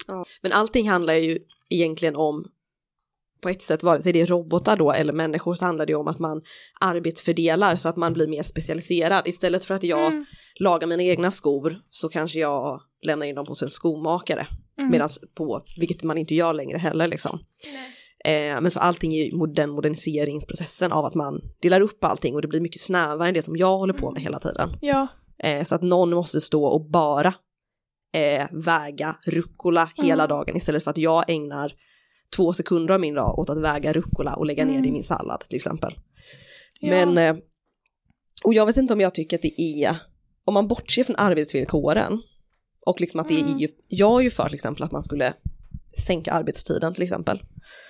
[0.07, 0.25] Ja.
[0.41, 2.51] Men allting handlar ju egentligen om,
[3.41, 5.97] på ett sätt, vare sig det är robotar då eller människor, så handlar det ju
[5.97, 6.41] om att man
[6.79, 9.27] arbetsfördelar så att man blir mer specialiserad.
[9.27, 10.25] Istället för att jag Mm.
[10.59, 14.47] Lagar mina egna skor så kanske jag lämnar in dem hos en skomakare.
[14.79, 14.91] Mm.
[14.91, 17.39] Medan på, vilket man inte gör längre heller liksom.
[18.25, 22.41] Eh, men så allting är ju den moderniseringsprocessen av att man delar upp allting och
[22.41, 24.69] det blir mycket snävare än det som jag håller på med hela tiden.
[24.81, 25.07] Ja,
[25.43, 27.33] Eh, så att någon måste stå och bara
[28.13, 30.29] eh, väga rucola hela Mm.
[30.37, 31.73] dagen istället för att jag ägnar
[32.35, 34.93] två sekunder av min dag åt att väga rucola och lägga ner det i Mm.
[34.93, 35.93] min sallad till exempel.
[36.79, 36.89] ja.
[37.05, 37.43] Men, eh,
[38.43, 39.95] och jag vet inte om jag tycker att det är,
[40.49, 42.21] om man bortser från arbetsvillkoren
[42.85, 43.55] och liksom att det Mm.
[43.55, 45.33] är ju, jag är ju för till exempel att man skulle
[46.07, 47.43] sänka arbetstiden till exempel.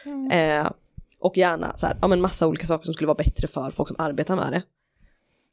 [0.05, 0.31] Mm.
[0.65, 0.71] Eh,
[1.19, 3.87] och gärna så här, ja men massa olika saker som skulle vara bättre för folk
[3.87, 4.61] som arbetar med det.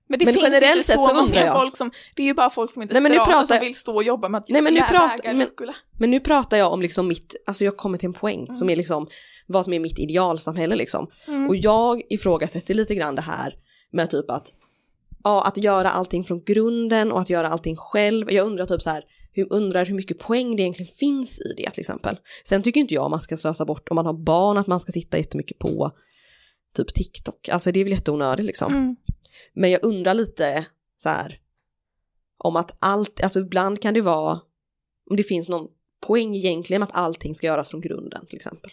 [0.09, 2.51] Men det Men finns generellt inte så så många folk som, det är ju bara
[2.51, 4.62] folk som inte Nej, nu desperata pratar- som vill stå och jobba med att Nej,
[4.62, 5.73] men nu pratar- men-.
[5.99, 8.55] Men nu pratar jag om liksom mitt, alltså jag kommer till en poäng Mm.
[8.55, 9.09] som är liksom
[9.47, 11.07] vad som är mitt idealsamhälle liksom.
[11.27, 11.49] Mm.
[11.49, 13.55] Och jag ifrågasätter lite grann det här
[13.90, 14.53] med typ att,
[15.27, 18.33] ja, att göra allting från grunden och att göra allting själv.
[18.33, 21.71] Jag undrar typ så här, hur, undrar hur mycket poäng det egentligen finns i det
[21.71, 22.19] till exempel.
[22.45, 24.93] Sen tycker inte jag man ska slösa bort om man har barn att man ska
[24.93, 25.91] sitta jättemycket på
[26.77, 27.49] typ TikTok.
[27.49, 28.75] Alltså det är väl jätteonödigt liksom.
[28.75, 28.97] Mm.
[29.55, 31.39] Men jag undrar lite så här
[32.39, 34.41] om att allt, alltså ibland kan det vara,
[35.11, 35.69] om det finns någon
[36.07, 38.71] poäng egentligen med att allting ska göras från grunden till exempel.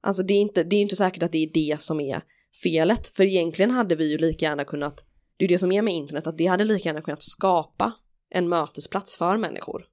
[0.00, 2.20] Alltså det är inte, det är inte säkert att det är det som är
[2.62, 5.04] felet, för egentligen hade vi ju lika gärna kunnat,
[5.36, 7.92] det är det som är med internet, att det hade lika gärna kunnat skapa
[8.30, 9.84] en mötesplats för människor.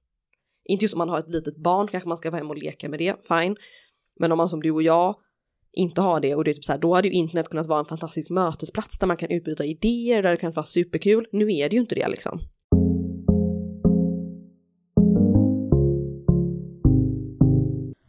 [0.64, 2.88] Inte just om man har ett litet barn kanske man ska vara hem och leka
[2.88, 3.56] med det, fine.
[4.20, 5.16] Men om man som du och jag
[5.72, 7.78] inte har det och det är typ så här, då hade ju internet kunnat vara
[7.78, 11.26] en fantastisk mötesplats där man kan utbyta idéer, där det kan vara superkul.
[11.32, 12.40] Nu är det ju inte det liksom.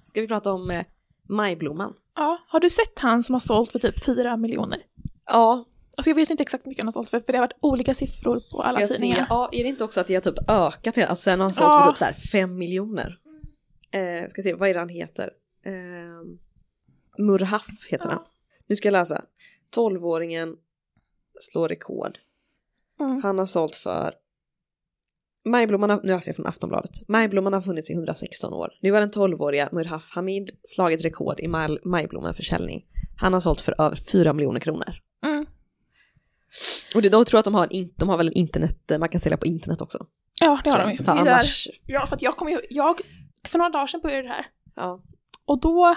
[0.04, 0.86] Ska vi prata om eh,
[1.30, 1.94] majblomman?
[2.16, 4.80] Ja, har du sett han som har sålt för typ 4 miljoner?
[5.26, 5.66] Ja,
[5.98, 7.94] Alltså jag vet inte exakt mycket han har sålt för, för det har varit olika
[7.94, 8.96] siffror på alla jag se.
[8.96, 9.26] tidningar.
[9.30, 10.98] Ja, är det inte också att det har typ ökat?
[10.98, 11.84] Alltså sen har han sålt Ja.
[11.84, 13.20] för typ så här 5 miljoner.
[13.92, 15.30] Eh, ska se, vad är det han heter?
[15.66, 15.74] Eh,
[17.18, 18.12] Murhaf heter Ja.
[18.12, 18.24] han.
[18.68, 19.22] Nu ska jag läsa.
[19.76, 20.56] 12-åringen
[21.40, 22.18] slår rekord.
[23.00, 23.24] Mm.
[23.24, 24.14] Han har sålt för
[25.48, 27.08] Majblomman har, nu läser jag från Aftonbladet.
[27.08, 28.70] Majblomman har funnits i 116 år.
[28.82, 32.86] Nu har den 12-åriga Murhaf Hamid slagit rekord i maj, majblommanförsäljning.
[33.18, 34.94] Han har sålt för över 4 miljoner kronor.
[36.96, 36.98] Mm.
[36.98, 39.22] Och det, de tror att de har, in- de har väl en internet, man kan
[39.22, 40.06] sälja på internet också.
[40.42, 41.04] Ja, det har de ju.
[41.04, 43.02] För annars, Ja, för att jag kommer ju, jag,
[43.48, 44.46] för några dagar sedan började det här.
[44.76, 45.02] ja.
[45.46, 45.96] Och då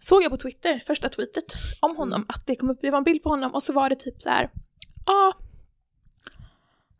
[0.00, 1.44] såg jag på Twitter, första tweetet
[1.80, 3.88] om honom, att det kom upp, det var en bild på honom och så var
[3.88, 4.50] det typ så här,
[5.06, 5.32] ja,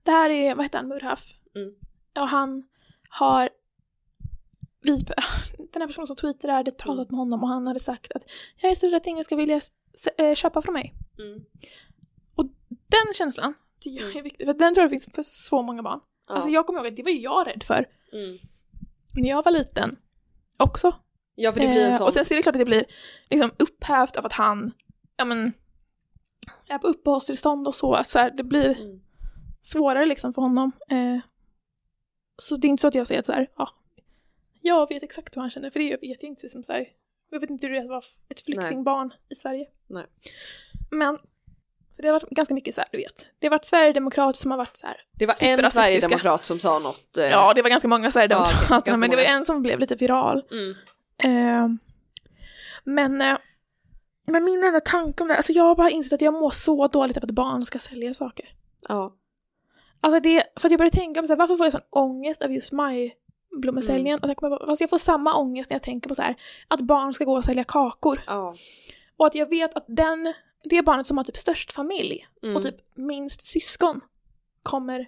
[0.02, 1.24] det här är, vad heter han, Murhaf?
[1.56, 1.74] Mm.
[2.18, 2.62] Och han
[3.08, 3.48] har,
[4.82, 4.90] vi,
[5.72, 8.22] den här personen som tweetade hade pratat med honom och han hade sagt att
[8.62, 9.60] jag är så rädd att ingen ska vilja
[10.18, 10.94] eh, köpa från mig.
[11.18, 11.44] Mm.
[12.96, 13.54] Den känslan,
[13.84, 16.00] det är viktigt, för den tror jag finns för så många barn.
[16.28, 16.34] Ja.
[16.34, 18.36] Alltså jag kommer ihåg att det var ju jag rädd för mm.
[19.14, 19.96] när jag var liten
[20.58, 20.94] också.
[21.34, 22.06] ja, för det blir en Eh, sån...
[22.06, 22.84] Och sen så är det klart att det blir
[23.30, 24.72] liksom upphävt av att han,
[25.16, 25.52] ja men,
[26.68, 28.02] är på uppehållstillstånd och så.
[28.04, 29.00] så här, det blir Mm.
[29.62, 30.72] svårare liksom för honom.
[30.90, 31.18] Eh,
[32.38, 33.68] så det är inte så att jag säger att så här, ja,
[34.62, 36.48] jag vet exakt hur han känner, för det vet jag inte.
[36.48, 36.88] Som så här,
[37.30, 39.66] jag vet inte hur det är att vara ett flyktingbarn i Sverige.
[39.86, 40.06] Nej.
[40.90, 41.18] Men
[41.96, 43.28] det har varit ganska mycket så här, du vet.
[43.38, 46.78] Det har varit svärdemokrater som har varit så här, Det var en sverigedemokrat som sa
[46.78, 47.16] något.
[47.18, 49.78] eh, ja det var ganska många sverigedemokrater, Ja, ganska men det var en som blev
[49.78, 50.42] lite viral.
[50.50, 50.74] Mm.
[51.18, 51.68] Eh,
[52.84, 53.36] men, eh,
[54.26, 56.86] men min enda tanke om det, alltså jag har bara insett att jag mår så
[56.88, 58.48] dåligt av att barn ska sälja saker.
[58.88, 59.14] Ja.
[60.00, 62.42] Alltså det, för att jag började tänka på så här, varför får jag sån ångest
[62.42, 64.20] av just majblommesäljningen?
[64.20, 66.34] Och sen kommer jag fast jag får samma ångest när jag tänker på så här,
[66.68, 68.20] att barn ska gå och sälja kakor.
[68.26, 68.54] Ja.
[69.16, 70.32] Och att jag vet att den,
[70.64, 72.56] det barnet som har typ störst familj Mm.
[72.56, 74.00] och typ minst syskon
[74.62, 75.06] kommer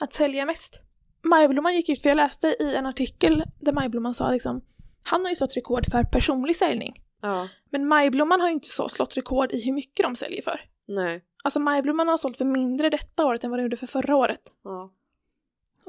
[0.00, 0.80] att sälja mest.
[1.22, 4.60] Majblomman gick ut, för jag läste i en artikel där Majblomman sa liksom,
[5.04, 7.02] han har ju slått rekord för personlig säljning.
[7.22, 7.48] ja.
[7.70, 10.60] Men Majblomman har ju inte så slått rekord i hur mycket de säljer för.
[10.86, 11.24] Nej.
[11.44, 14.40] Alltså Majblomman har sålt för mindre detta året än vad de gjorde för förra året.
[14.64, 14.92] Ja.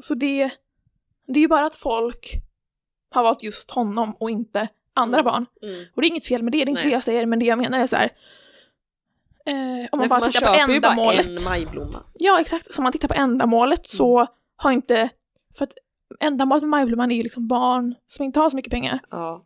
[0.01, 0.49] Så det,
[1.27, 2.32] det är ju bara att folk
[3.12, 5.25] har valt just honom och inte andra Mm.
[5.32, 5.45] barn.
[5.62, 5.86] Mm.
[5.95, 6.89] Och det är inget fel med det, det är inte Nej.
[6.89, 8.10] det jag säger, men det jag menar är så här.
[9.49, 11.27] Eh, om man Nej, bara man tittar på köper ju bara ändamålet.
[11.27, 11.99] en majblomma.
[12.13, 12.73] Ja, exakt.
[12.73, 15.09] Så om man tittar på ändamålet så har inte...
[15.57, 15.73] För att
[16.19, 18.99] ändamålet med Majblomman är ju liksom barn som inte har så mycket pengar.
[19.09, 19.45] Ja.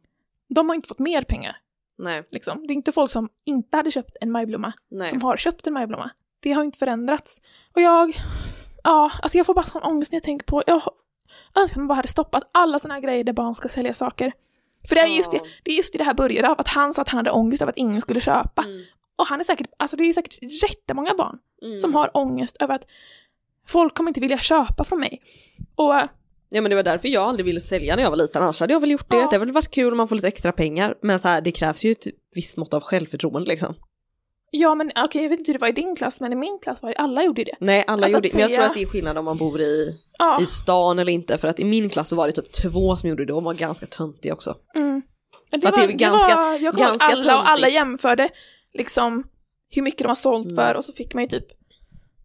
[0.49, 1.57] De har inte fått mer pengar.
[1.97, 2.23] Nej.
[2.31, 2.67] Liksom.
[2.67, 5.09] Det är inte folk som inte hade köpt en majblomma Nej.
[5.09, 6.09] som har köpt en majblomma.
[6.39, 7.41] Det har inte förändrats.
[7.75, 8.17] Och jag,
[8.83, 10.81] ja, alltså jag får bara sån ångest när jag tänker på, jag
[11.55, 14.33] önskar att man bara hade stoppat alla såna här grejer där barn ska sälja saker.
[14.87, 16.93] För det är just det, det är just det det här började av, att han
[16.93, 18.63] sa att han hade ångest av att ingen skulle köpa.
[18.63, 18.83] Mm.
[19.15, 21.77] Och han är säkert, alltså det är säkert jättemånga barn Mm.
[21.77, 22.83] som har ångest över att
[23.67, 25.21] folk kommer inte vilja köpa från mig.
[25.75, 25.93] Och
[26.49, 28.73] Ja men det var därför jag aldrig ville sälja när jag var liten, annars hade
[28.73, 29.15] jag väl gjort det.
[29.15, 29.21] Ja.
[29.21, 30.95] Det hade väl varit kul om man får lite extra pengar.
[31.01, 33.75] Men så här, det krävs ju ett visst mått av självförtroende liksom.
[34.51, 36.59] ja men okej, jag vet inte hur det var i din klass, men i min
[36.63, 37.55] klass var det, alla gjorde det.
[37.59, 39.61] Nej alla Alltså gjorde att men jag tror att det är skillnad om man bor
[39.61, 40.41] i, Ja.
[40.41, 41.37] i stan eller inte.
[41.37, 43.45] För att i min klass så var det typ två som gjorde det och de
[43.45, 44.55] var ganska töntiga också.
[44.75, 45.01] Mm.
[45.61, 47.73] För att det är ganska- var, jag ganska alla och alla töntigt.
[47.75, 48.29] jämförde
[48.73, 49.23] liksom
[49.69, 50.55] hur mycket de har sålt Mm.
[50.55, 51.45] för och så fick man ju typ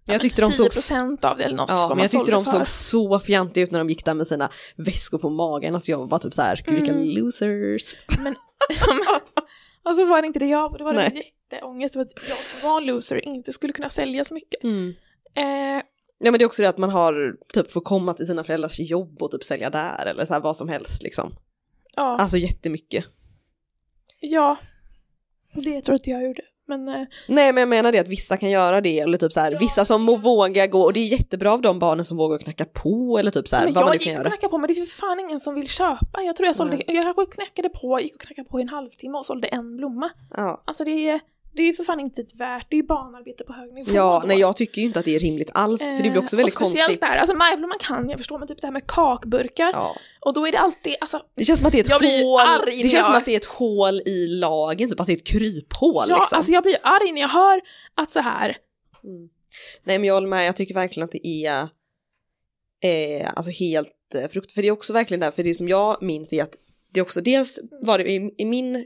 [0.04, 1.70] Men jag tyckte de såg 10% av det eller något.
[1.70, 2.50] Ja, men jag tyckte de för.
[2.52, 5.74] såg så fjantiga ut när de gick där med sina väskor på magen.
[5.74, 7.08] Alltså jag var bara typ så här, vilka Mm.
[7.08, 7.96] losers.
[9.82, 11.12] och så var det inte det jag, det var det
[11.50, 14.64] jätteångest över att jag som var loser inte skulle kunna sälja så mycket.
[14.64, 14.94] Mm.
[15.34, 15.82] Eh,
[16.20, 18.78] Ja men det är också det att man har typ får komma till sina föräldrars
[18.80, 21.34] jobb och typ sälja där eller så här vad som helst liksom.
[21.96, 23.04] ja, Alltså jättemycket.
[24.20, 24.56] ja,
[25.52, 26.42] det tror jag inte jag gjorde.
[26.68, 26.94] Men eh,
[27.28, 29.58] Nej men jag menar det att vissa kan göra det eller typ så här Ja.
[29.61, 32.64] vissa som må våga gå och det är jättebra av de barnen som vågar knacka
[32.64, 34.30] på eller typ så här men vad man jag nu kan gick och göra.
[34.30, 36.22] knackade på men det är för fan ingen som vill köpa.
[36.22, 36.96] Jag tror jag sålde, Nej.
[36.96, 40.11] jag knackade på, gick och knackade på i en halvtimme och sålde en blomma.
[40.37, 41.20] Ja, Alltså det är,
[41.52, 43.90] det är ju för fan inte värt, det är ju barnarbete på hög nivå.
[43.94, 44.26] ja då.
[44.28, 46.38] nej jag tycker ju inte att det är rimligt alls för det blir också Eh,
[46.38, 47.00] väldigt och speciellt konstigt.
[47.00, 49.70] där, alltså majblomman kan jag förstå, men typ det här med kakburkar.
[49.72, 49.96] Ja.
[50.20, 52.40] Och då är det alltid, alltså, Det känns som att det är ett Jag hål,
[52.40, 55.16] arg det känns som att det är ett hål i lagen, typ att det är
[55.16, 56.37] ett kryphål ja, liksom.
[56.37, 57.61] alltså jag blir arg när jag hör
[57.94, 58.56] att så här,
[59.04, 59.28] Mm.
[59.84, 61.68] Nej men jag håller med, jag tycker verkligen att det är
[62.82, 66.02] eh, alltså helt eh, frukt, för det är också verkligen där, för det som jag
[66.02, 66.54] minns är att
[66.92, 68.84] det är också dels var det i, i min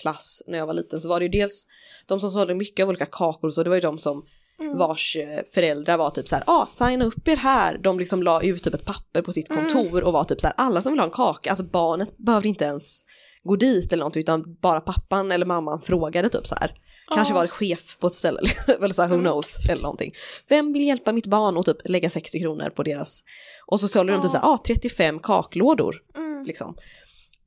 [0.00, 1.66] klass när jag var liten så var det ju dels
[2.06, 4.26] de som sålde mycket av olika kakor så det var ju de som
[4.60, 7.78] mm, vars eh, föräldrar var typ så här, ah, signa upp er här.
[7.78, 9.62] De liksom la ut typ ett papper på sitt Mm.
[9.62, 12.48] kontor och var typ så här, alla som vill ha en kaka, alltså barnet behövde
[12.48, 13.04] inte ens
[13.44, 16.74] gå dit eller någonting utan bara pappan eller mamman frågade typ så här.
[17.14, 18.40] Kanske var chef på ett ställe,
[18.80, 19.24] eller så här, who Mm.
[19.24, 20.12] knows, eller någonting.
[20.48, 23.24] Vem vill hjälpa mitt barn och typ lägga 60 kronor på deras,
[23.66, 26.76] och så sålde de typ så här, ah, 35 kaklådor, mm, liksom.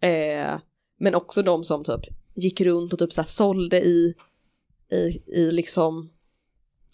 [0.02, 0.60] Eh,
[1.00, 2.02] men också de som typ
[2.40, 4.14] gick runt och typ så här sålde i,
[4.92, 6.10] i, i liksom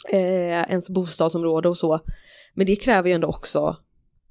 [0.10, 2.00] eh, ens bostadsområde och så.
[2.54, 3.78] Men det kräver ju ändå också,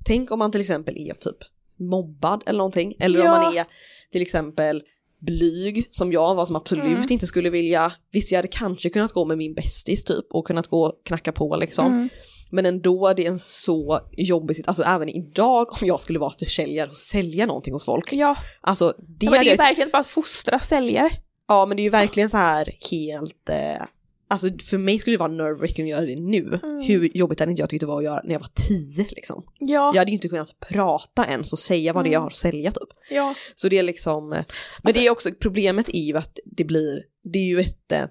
[0.04, 1.36] tänk om man till exempel är typ
[1.78, 3.40] mobbad eller någonting, eller om Ja.
[3.42, 3.64] man är
[4.10, 4.82] till exempel
[5.20, 7.06] blyg som jag var som absolut Mm.
[7.10, 10.66] inte skulle vilja, visst jag hade kanske kunnat gå med min bästis typ och kunnat
[10.68, 11.86] gå och knacka på liksom.
[11.86, 12.08] Mm.
[12.54, 16.32] Men ändå det är en så jobbig situation, alltså även idag om jag skulle vara
[16.38, 18.12] försäljare och sälja någonting hos folk.
[18.12, 21.10] Ja, Alltså det, men det är ju jag- verkligen bara att fostra säljare.
[21.48, 23.82] Ja men det är ju verkligen så här helt, eh,
[24.28, 26.60] alltså för mig skulle det vara nerve att göra det nu.
[26.62, 26.82] Mm.
[26.82, 29.44] Hur jobbigt hade inte jag tyckt det var att göra när jag var tio liksom.
[29.58, 32.26] Ja, Jag hade ju inte kunnat prata ens och säga vad det är jag har
[32.26, 32.88] att sälja typ.
[33.10, 33.34] ja.
[33.54, 37.02] Så det är liksom, men Alltså- det är också, problemet är ju att det blir,
[37.32, 38.04] det är ju ett, eh,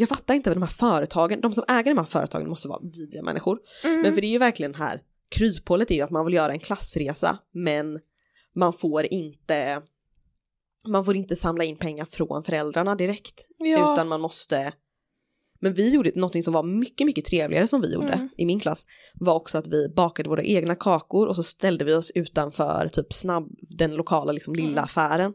[0.00, 2.80] jag fattar inte vad de här företagen, de som äger de här företagen måste vara
[2.92, 3.58] vidriga människor.
[3.84, 4.00] Mm.
[4.00, 6.58] Men för det är ju verkligen här, kryphålet är ju att man vill göra en
[6.60, 7.98] klassresa men
[8.54, 9.82] man får inte,
[10.86, 13.46] man får inte samla in pengar från föräldrarna direkt.
[13.58, 13.92] ja.
[13.92, 14.72] Utan man måste,
[15.60, 18.28] men vi gjorde någonting som var mycket, mycket trevligare som vi gjorde Mm.
[18.36, 18.86] i min klass.
[19.14, 23.12] Var också att vi bakade våra egna kakor och så ställde vi oss utanför typ
[23.12, 24.84] snabb, den lokala liksom lilla Mm.
[24.84, 25.34] affären.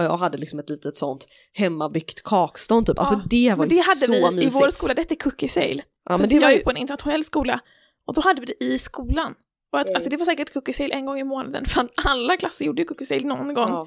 [0.00, 2.98] Och jag hade liksom ett litet sånt hemmabyggt kakstånd typ.
[2.98, 4.54] Alltså Ja, det var ju det hade så vi i mysigt.
[4.54, 5.82] vår skola, det hette cookie sale.
[6.08, 7.60] Ja men det jag var ju ju, på en internationell skola
[8.04, 9.34] och då hade vi det i skolan.
[9.72, 9.96] Och att, Mm.
[9.96, 12.86] alltså det var säkert cookie sale en gång i månaden för alla klasser gjorde ju
[12.88, 13.68] cookie sale någon gång.
[13.68, 13.86] ja.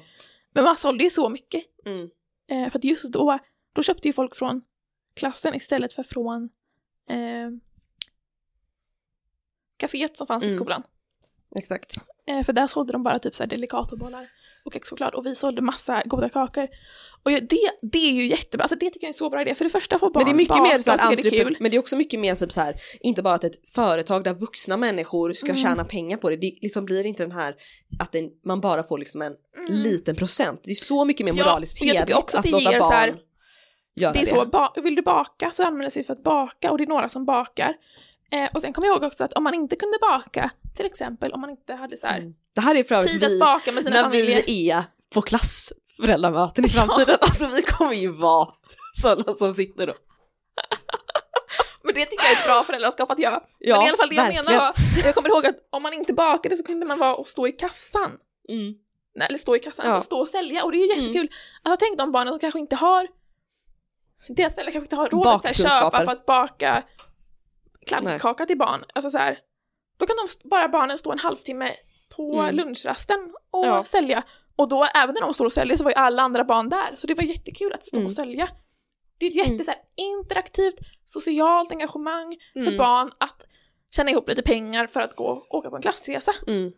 [0.54, 1.64] Men man sålde ju så mycket.
[1.86, 2.08] Mm.
[2.50, 3.38] Eh, för att just då,
[3.72, 4.62] då köpte ju folk från
[5.16, 6.48] klassen istället för från
[7.10, 7.50] eh,
[9.76, 10.58] kaféet som fanns i Mm.
[10.58, 10.82] skolan.
[11.56, 11.96] Exakt.
[12.26, 14.28] Eh, för där sålde de bara typ så här delikatobollar
[14.64, 16.68] och kexchoklad och vi sålde massa goda kakor.
[17.22, 19.54] Och det, det är ju jättebra, alltså det tycker jag är en så bra idé.
[19.54, 21.56] För det första får barn Men det är mycket mer så här, det är kul.
[21.60, 24.34] men det är också mycket mer typ så här, inte bara att ett företag där
[24.34, 25.62] vuxna människor ska Mm.
[25.62, 27.54] tjäna pengar på det, det liksom blir inte den här
[28.02, 29.72] att den, man bara får liksom en Mm.
[29.74, 30.60] liten procent.
[30.64, 32.92] Det är så mycket mer Ja, moraliskt tycker hederligt också att att det låta barn
[32.92, 33.14] här-
[33.96, 36.78] göra Det är så, ba- vill du baka så använder sig för att baka och
[36.78, 37.74] det är några som bakar.
[38.34, 41.32] Eh, och sen kommer jag ihåg också att om man inte kunde baka, till exempel
[41.32, 42.34] om man inte hade så här, Mm.
[42.54, 44.42] Det här är för tid att vi, baka med sina när familjer.
[44.46, 47.16] vi är på klassföräldramöten i framtiden.
[47.20, 48.48] Alltså vi kommer ju vara
[49.02, 49.96] sådana som sitter och
[51.82, 53.40] Men det tycker jag är ett bra föräldraskap att göra.
[53.58, 54.46] Ja, Men i alla fall det jag verkligen.
[54.46, 57.28] menar var, jag kommer ihåg att om man inte bakade så kunde man vara och
[57.28, 58.10] stå i kassan.
[58.48, 58.74] Mm.
[59.16, 59.92] Nej, eller stå i kassan, Ja.
[59.92, 61.30] alltså stå och sälja och det är ju jättekul.
[61.62, 63.08] Alltså tänk de barnen som kanske inte har
[64.28, 66.82] deras föräldrar kanske inte har råd att köpa för att baka
[67.86, 68.84] kladdkaka till barn.
[68.94, 69.38] Alltså så här,
[69.98, 71.70] då kan de bara barnen stå en halvtimme
[72.16, 72.56] på Mm.
[72.56, 73.84] lunchrasten och Ja.
[73.84, 74.22] sälja.
[74.56, 76.94] Och då, även när de står och säljer så var ju alla andra barn där,
[76.94, 78.06] så det var jättekul att stå Mm.
[78.06, 78.48] och sälja.
[79.18, 79.64] Det är ett jätte Mm.
[79.64, 82.76] så här, interaktivt, socialt engagemang för Mm.
[82.76, 83.46] barn att
[83.90, 86.32] tjäna ihop lite pengar för att gå och åka på en klassresa.
[86.46, 86.72] Mm.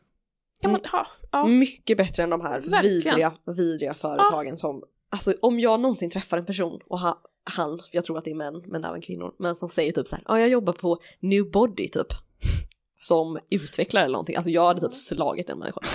[0.60, 1.46] Kan man, ha, ja.
[1.46, 2.82] Mycket bättre än de här Verkligen.
[2.82, 8.04] vidriga, vidriga företagen som, alltså om jag någonsin träffar en person och ha, han, jag
[8.04, 10.40] tror att det är män, men även kvinnor, men som säger typ så här, ja
[10.40, 12.06] jag jobbar på New Body typ,
[13.00, 15.82] som utvecklare eller någonting, alltså jag hade typ slagit den människan.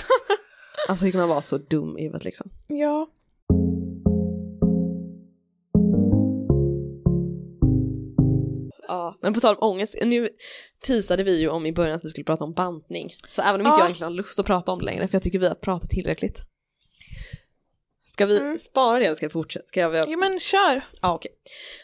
[0.89, 2.49] Alltså hur kan man vara så dum i huvudet liksom?
[2.67, 3.07] ja.
[8.87, 10.29] Ja, men på tal om ångest, nu
[10.85, 13.09] teasade vi ju om i början att vi skulle prata om bantning.
[13.31, 13.79] Så även om inte Ja.
[13.79, 15.89] jag egentligen har lust att prata om det längre, för jag tycker vi har pratat
[15.89, 16.41] tillräckligt.
[18.13, 18.57] Ska vi Mm.
[18.57, 19.65] spara det eller ska vi fortsätta?
[19.65, 20.05] Ska jag...
[20.07, 20.81] Jo men kör.
[21.01, 21.31] Ja, okej.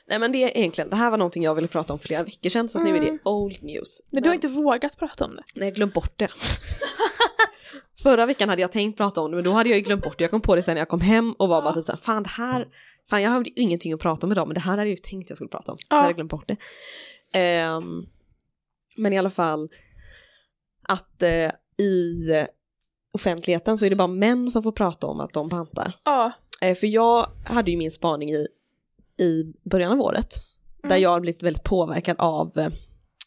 [0.07, 2.49] Nej men det är egentligen, det här var någonting jag ville prata om flera veckor
[2.49, 3.19] sedan så att nu är det Mm.
[3.23, 4.01] old news.
[4.09, 5.43] Men du har inte vågat prata om det.
[5.55, 6.29] Nej, jag glömt bort det.
[8.03, 10.17] Förra veckan hade jag tänkt prata om det men då hade jag ju glömt bort
[10.17, 10.23] det.
[10.23, 11.73] Jag kom på det sen när jag kom hem och var bara Ja.
[11.75, 12.67] typ såhär, fan det här,
[13.09, 14.95] fan jag hade ju ingenting att prata om idag men det här hade jag ju
[14.97, 15.77] tänkt jag skulle prata om.
[15.89, 15.95] Ja.
[15.95, 16.57] Jag hade glömt bort det.
[17.39, 18.05] Ehm,
[18.97, 19.69] men i alla fall,
[20.87, 21.51] att eh,
[21.85, 22.31] i
[23.17, 25.93] offentligheten så är det bara män som får prata om att de bantar.
[26.03, 26.32] Ja.
[26.62, 28.47] Eh, för jag hade ju min spaning i,
[29.23, 30.34] i början av året.
[30.84, 31.01] Där Mm.
[31.01, 32.51] jag har blivit väldigt påverkad av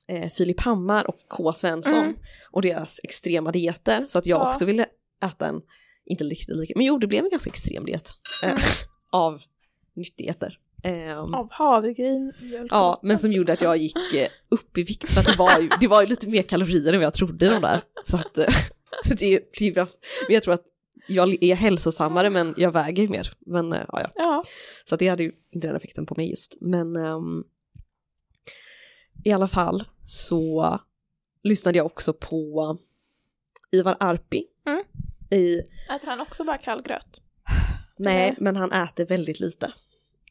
[0.09, 1.53] eh, Filip Hammar och K.
[1.53, 1.99] Svensson.
[1.99, 2.17] Mm.
[2.51, 4.05] Och deras extrema dieter.
[4.09, 4.51] Så att jag Ja.
[4.51, 4.87] också ville
[5.25, 5.61] äta en,
[6.07, 8.11] inte riktigt lika, men jo det blev en ganska extrem diet.
[8.43, 8.61] Eh, Mm.
[9.13, 9.41] av
[9.97, 10.59] nyttigheter.
[10.83, 12.33] Ehm, Av havregryn,
[12.71, 15.59] Ja, men som gjorde att jag gick eh, upp i vikt för att det var
[15.61, 17.83] ju, det var ju lite mer kalorier än vad jag trodde i de där.
[18.05, 18.39] Så att
[19.19, 19.87] det, det, men
[20.29, 20.65] jag tror att
[21.07, 23.33] jag är hälsosammare men jag väger mer.
[23.41, 24.11] Men eh, ja, ja.
[24.15, 24.45] Ja.
[24.85, 26.57] Så att det hade ju inte den effekten på mig just.
[26.61, 27.45] Men ehm,
[29.25, 30.79] i alla fall så
[31.43, 32.79] lyssnade jag också på
[33.73, 34.45] Ivar Arpi.
[34.67, 34.85] Mm.
[35.31, 35.59] I,
[35.97, 37.23] Äter han också bara kall gröt?
[37.99, 39.73] nej, men han äter väldigt lite.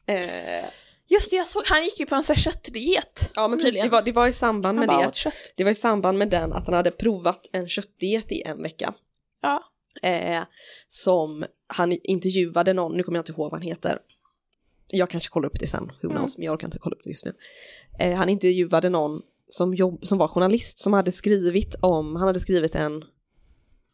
[0.06, 0.64] Eh,
[1.10, 3.30] Just det, jag såg, han gick ju på en sån här köttdiet.
[3.34, 5.14] ja men precis, det var, det var i samband med det.
[5.14, 5.34] kött.
[5.56, 8.94] Det var i samband med den att han hade provat en köttdiet i en vecka.
[9.42, 9.62] Ja.
[10.02, 10.42] Eh,
[10.88, 13.98] som han intervjuade någon, nu kommer jag inte ihåg vad han heter.
[14.92, 16.16] Jag kanske kollar upp det sen, who Mm.
[16.16, 17.34] knows, men jag orkar inte kolla upp det just nu.
[17.98, 22.40] Eh, han intervjuade någon som, jobb, som var journalist som hade skrivit om, han hade
[22.40, 23.04] skrivit en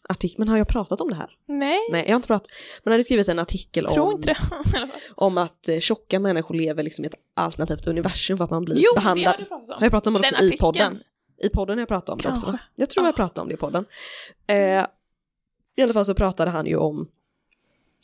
[0.09, 1.31] artikel, men har jag pratat om det här?
[1.49, 2.49] Nej, Nej, jag har inte pratat.
[2.85, 4.31] Men hade skrivit en artikel om, det.
[4.77, 8.65] i om att eh, tjocka människor lever liksom i ett alternativt universum för att man
[8.65, 9.35] blir jo, det behandlad.
[9.35, 9.75] har du pratat om.
[9.75, 10.99] Har jag pratat om det Den också i podden?
[11.43, 12.47] I podden har jag pratat om det också.
[12.47, 12.63] Kanske.
[12.77, 13.17] Jag tror jag Ah.
[13.17, 13.85] pratade om det i podden.
[14.47, 14.87] Eh,
[15.77, 17.09] I alla fall så pratade han ju om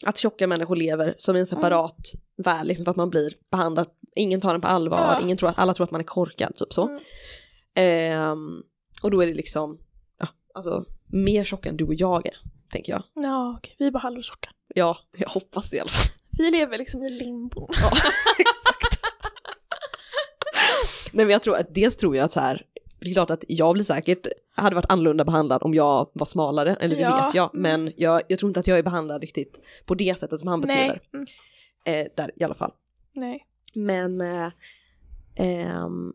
[0.05, 3.86] att tjocka människor lever som en separat värld, liksom för att man blir behandlad,
[4.16, 5.20] ingen tar den på allvar, Ja.
[5.20, 6.88] ingen tror att, alla tror att man är korkad, typ så.
[6.88, 7.00] Mm.
[7.74, 8.62] Ehm,
[9.03, 9.78] och då är det liksom,
[10.18, 12.36] ja, alltså mer tjocka än du och jag är,
[12.70, 13.02] tänker jag.
[13.14, 14.50] Ja, okej, vi är bara halvtjocka.
[14.74, 16.12] Ja, jag hoppas i alla fall.
[16.38, 17.68] Vi lever liksom i limbo.
[17.82, 17.86] Ja,
[18.38, 19.04] exakt.
[21.12, 22.66] Nej men jag tror att dels tror jag att så här,
[23.00, 26.76] det är klart att jag blir säkert, hade varit annorlunda behandlad om jag var smalare,
[26.80, 27.24] eller det Ja.
[27.24, 30.38] vet jag, men jag, jag tror inte att jag är behandlad riktigt på det sättet
[30.40, 31.02] som han beskriver.
[31.12, 31.24] Nej.
[31.86, 32.06] Mm.
[32.06, 32.72] Eh, där i alla fall.
[33.12, 33.46] Nej.
[33.74, 34.48] Men, eh,
[35.36, 36.12] ehm,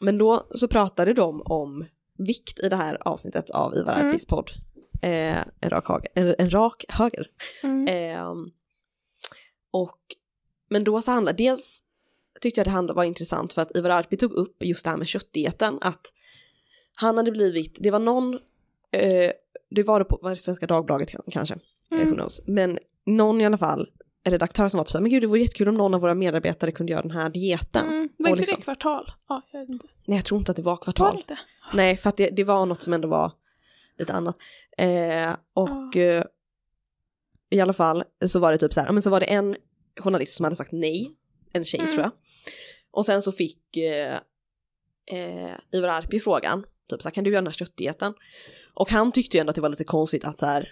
[0.00, 1.84] men då så pratade de om
[2.18, 4.08] vikt i det här avsnittet av Ivar Mm.
[4.08, 4.50] Arpis podd.
[5.02, 7.26] Eh, en, rak höger, en, en rak höger.
[7.62, 7.86] Mm.
[7.88, 8.50] Ehm,
[9.70, 9.98] och,
[10.70, 11.82] men då så handlade, dels
[12.40, 14.96] tyckte jag det handlade, var intressant för att Ivar Arpi tog upp just det här
[14.96, 16.12] med köttdieten, att
[16.94, 18.34] han hade blivit, det var någon,
[18.92, 19.32] eh,
[19.70, 21.58] det var det på var det Svenska Dagbladet kanske,
[21.90, 22.28] mm.
[22.46, 23.88] men någon i alla fall,
[24.24, 26.00] en redaktör som var typ så här, men gud det vore jättekul om någon av
[26.00, 27.86] våra medarbetare kunde göra den här dieten.
[27.86, 28.08] Mm.
[28.18, 29.12] Var inte liksom- det kvartal?
[29.28, 29.86] Ja, jag vet inte.
[30.08, 31.24] Nej jag tror inte att det var Var det kvartal.
[31.72, 33.32] Nej, för att det, det var något som ändå var
[33.98, 34.36] lite annat.
[34.78, 36.24] Eh, och eh,
[37.50, 39.56] i alla fall så var det typ så här, men så var det en
[40.00, 41.16] journalist som hade sagt nej,
[41.52, 41.92] en tjej Mm.
[41.92, 42.10] tror jag.
[42.90, 44.14] Och sen så fick eh,
[45.06, 48.14] eh, Ivar Arpi frågan, typ så här, kan du göra den här köttdieten?
[48.74, 50.68] Och han tyckte ju ändå att det var lite konstigt att så här,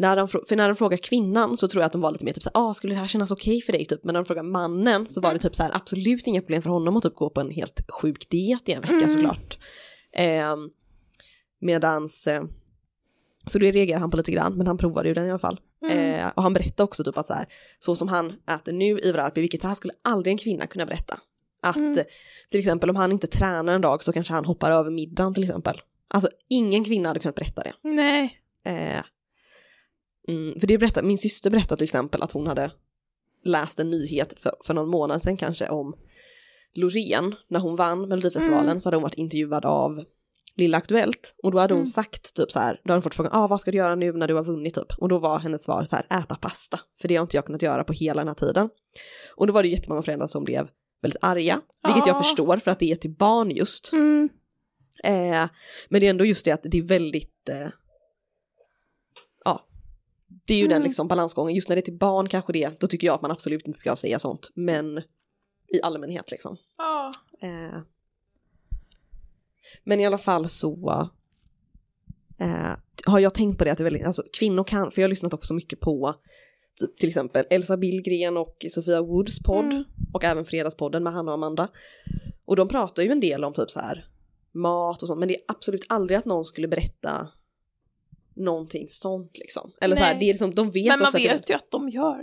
[0.00, 2.32] när de, för när de frågar kvinnan så tror jag att de var lite mer
[2.32, 4.04] typ så här, ah, skulle det här kännas okej för dig typ?
[4.04, 6.70] Men när de frågar mannen så var det typ så här, absolut inga problem för
[6.70, 9.08] honom att typ gå på en helt sjuk diet i en vecka Mm.
[9.08, 9.58] såklart.
[10.12, 10.56] Eh,
[11.60, 12.42] medans, eh,
[13.46, 15.60] så det reagerade han på lite grann, men han provade ju den i alla fall.
[15.84, 15.98] Mm.
[16.20, 17.46] Eh, och han berättade också typ att så här,
[17.78, 20.86] så som han äter nu Ivar Arpi, vilket det här skulle aldrig en kvinna kunna
[20.86, 21.18] berätta.
[21.62, 21.94] Att Mm.
[22.50, 25.42] till exempel om han inte tränar en dag så kanske han hoppar över middagen till
[25.44, 25.80] exempel.
[26.08, 27.72] Alltså ingen kvinna hade kunnat berätta det.
[27.82, 28.40] Nej.
[28.64, 29.02] Eh,
[30.30, 32.72] mm, för det berättade, min syster berättade till exempel att hon hade
[33.44, 35.94] läst en nyhet för, för någon månad sedan kanske om
[36.74, 38.80] Loreen, när hon vann Melodifestivalen Mm.
[38.80, 40.04] så hade hon varit intervjuad av
[40.56, 41.86] Lilla Aktuellt och då hade hon Mm.
[41.86, 44.12] sagt typ så här, då hade hon fått frågan, ah, vad ska du göra nu
[44.12, 44.92] när du har vunnit typ?
[44.98, 47.62] Och då var hennes svar så här, äta pasta, för det har inte jag kunnat
[47.62, 48.68] göra på hela den här tiden.
[49.36, 50.68] Och då var det jättemånga föräldrar som blev
[51.02, 52.22] väldigt arga, vilket jag Ja.
[52.22, 53.92] förstår för att det är till barn just.
[53.92, 54.28] Mm.
[55.04, 55.48] Eh,
[55.88, 57.68] men det är ändå just det att det är väldigt, eh,
[59.44, 59.66] ja,
[60.50, 60.86] det är ju den Mm.
[60.86, 61.54] liksom balansgången.
[61.54, 63.78] Just när det är till barn kanske det, då tycker jag att man absolut inte
[63.78, 64.50] ska säga sånt.
[64.54, 64.98] Men
[65.74, 66.56] i allmänhet liksom.
[66.78, 67.10] Ja.
[67.42, 67.78] Eh,
[69.84, 71.08] men i alla fall så
[72.40, 72.72] eh,
[73.06, 75.10] har jag tänkt på det att det är väldigt, alltså kvinnor kan, för jag har
[75.10, 76.14] lyssnat också mycket på
[76.80, 79.84] typ, till exempel Elsa Billgren och Sofia Woods podd Mm.
[80.12, 81.68] och även Fredagspodden med Hanna och Amanda.
[82.44, 84.06] Och de pratar ju en del om typ så här
[84.52, 87.28] mat och sånt, men det är absolut aldrig att någon skulle berätta
[88.34, 89.72] någonting sånt liksom.
[89.80, 90.20] Eller så här, Nej.
[90.20, 92.22] det är liksom, de vet Men man också att vet det, ju att de gör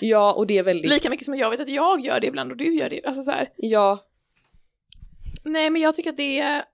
[0.00, 2.50] Ja, och det är väldigt, lika mycket som jag vet att jag gör det ibland
[2.50, 3.04] och du gör det.
[3.04, 3.50] Alltså så här.
[3.56, 4.04] ja,
[5.44, 6.64] Nej men jag tycker att det är,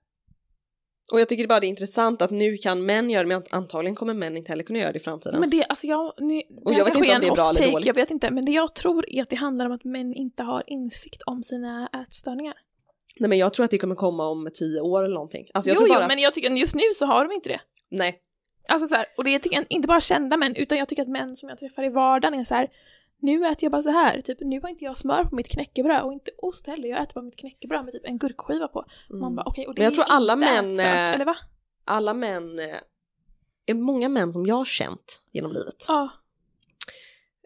[1.11, 3.95] och jag tycker bara det är intressant att nu kan män göra det, men antagligen
[3.95, 5.39] kommer män inte heller kunna göra det i framtiden.
[5.39, 7.87] men det, alltså jag, nu, Och jag vet inte om det är bra eller dåligt.
[7.87, 10.43] Jag vet inte, men det jag tror är att det handlar om att män inte
[10.43, 12.53] har insikt om sina ätstörningar.
[13.19, 15.47] Nej men jag tror att det kommer komma om tio år eller någonting.
[15.53, 17.33] Alltså jag jo, tror jo, bara att, men jag tycker just nu så har de
[17.33, 17.61] inte det.
[17.89, 18.19] nej,
[18.67, 21.01] Alltså så här, och det är tycker jag, inte bara kända män, utan jag tycker
[21.01, 22.69] att män som jag träffar i vardagen är så här,
[23.19, 26.01] nu äter jag bara så här, typ nu har inte jag smör på mitt knäckebröd
[26.01, 28.85] och inte ost heller, jag äter bara mitt knäckebröd med typ en gurkskiva på.
[29.09, 29.35] Man mm.
[29.35, 31.35] bara okej, och det Men jag är tror alla inte män, ätstört, eh, eller va?
[31.85, 32.77] alla män, eh,
[33.65, 36.09] är många män som jag har känt genom livet, Ja,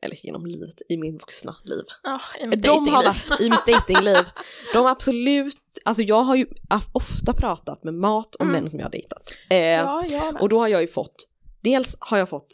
[0.06, 1.84] eller genom livet, i min vuxna liv.
[2.04, 4.24] ja, i mitt De har varit i mitt datingliv.
[4.74, 6.48] De har absolut, alltså jag har ju
[6.92, 8.62] ofta pratat med mat om Mm.
[8.62, 9.34] män som jag har dejtat.
[9.50, 11.28] Eh, Ja, jag och då har jag ju fått,
[11.62, 12.48] dels har jag fått,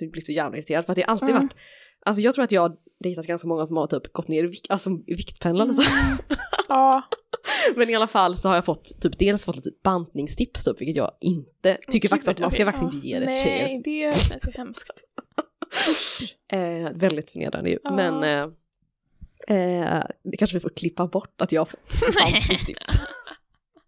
[0.00, 1.42] jag blir så jävla irriterad för att det har alltid Mm.
[1.42, 1.54] varit,
[2.06, 2.72] alltså jag tror att jag har
[3.04, 5.82] dejtat ganska många som har typ gått ner i vikt, alltså viktpendlar lite.
[6.70, 7.02] Ja,
[7.76, 10.96] Men i alla fall så har jag fått typ dels fått lite bantningstips typ, vilket
[10.96, 13.68] jag inte tycker faktiskt att man ska faktiskt inte ge det till tjejer.
[13.68, 15.02] Nej, det känns ju hemskt.
[16.52, 17.78] Eh, väldigt förnedrande ju.
[17.84, 17.90] Ja.
[17.90, 21.94] Men eh, eh, det kanske vi får klippa bort att jag har fått.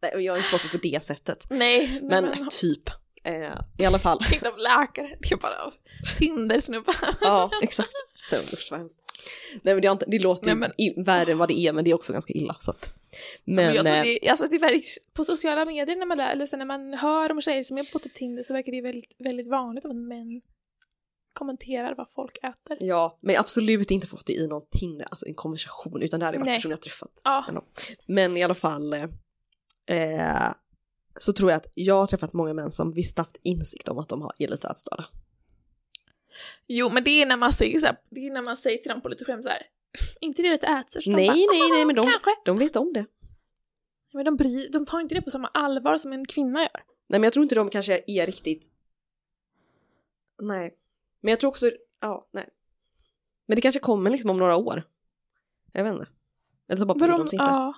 [0.03, 1.47] Nej, jag har inte fått det på det sättet.
[1.51, 2.89] Nej, Men men typ,
[3.25, 4.19] eh, i alla fall.
[4.35, 5.71] inte av läkare, det är bara
[6.19, 6.95] Tinder-snubbar.
[7.21, 7.93] Ja, exakt.
[8.33, 9.01] Nej, usch, vad hemskt.
[9.63, 11.85] Nej men det, inte, det låter ju Nej, i, värre än vad det är men
[11.85, 12.95] det är också ganska illa så att.
[13.45, 16.19] Men, Men jag tror eh, det, alltså det är väldigt, på sociala medier när man,
[16.19, 18.73] lär, eller så när man hör om tjejer som är på typ Tinder så verkar
[18.73, 20.41] det väldigt, väldigt vanligt att män
[21.41, 22.77] kommenterar vad folk äter.
[22.81, 26.39] ja, men absolut inte fått det i någon Tinder, alltså en konversation utan det hade
[26.39, 26.57] varit Nej.
[26.57, 27.21] personer jag träffat.
[27.25, 27.63] Ja.
[28.07, 29.05] Men i alla fall eh,
[29.87, 30.53] eh,
[31.21, 34.09] så tror jag att jag har träffat många män som visst haft insikt om att
[34.09, 35.05] de har, är lite ätstörda.
[36.67, 38.91] jo men det är när man säger så här, det är när man säger till
[38.91, 39.63] dem på lite skämt så här.
[40.21, 41.07] inte det lite ätstört?
[41.07, 42.31] Nej, bara, nej, nej, men de, Kanske.
[42.45, 43.07] de vet om det.
[44.13, 46.83] Men de, bry, de tar inte det på samma allvar som en kvinna gör.
[47.09, 48.71] Nej men jag tror inte de kanske är riktigt...
[50.43, 50.77] Nej.
[51.21, 52.49] Men jag tror också, ja, nej.
[53.49, 54.83] Men det kanske kommer liksom om några år.
[55.73, 56.07] Jag vet inte.
[56.69, 57.51] Eller så bara bryr de sig inte.
[57.51, 57.75] Ja.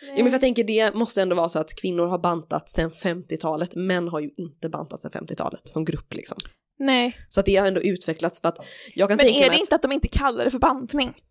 [0.00, 2.90] Ja, men för jag tänker det måste ändå vara så att kvinnor har bantat sedan
[2.90, 6.38] 50-talet, män har ju inte bantat sedan 50-talet som grupp liksom.
[6.78, 7.16] Nej.
[7.28, 8.58] Så att det har ändå utvecklats för att
[8.94, 11.22] jag kan Men tänka är det att, inte att de inte kallar det för bantning?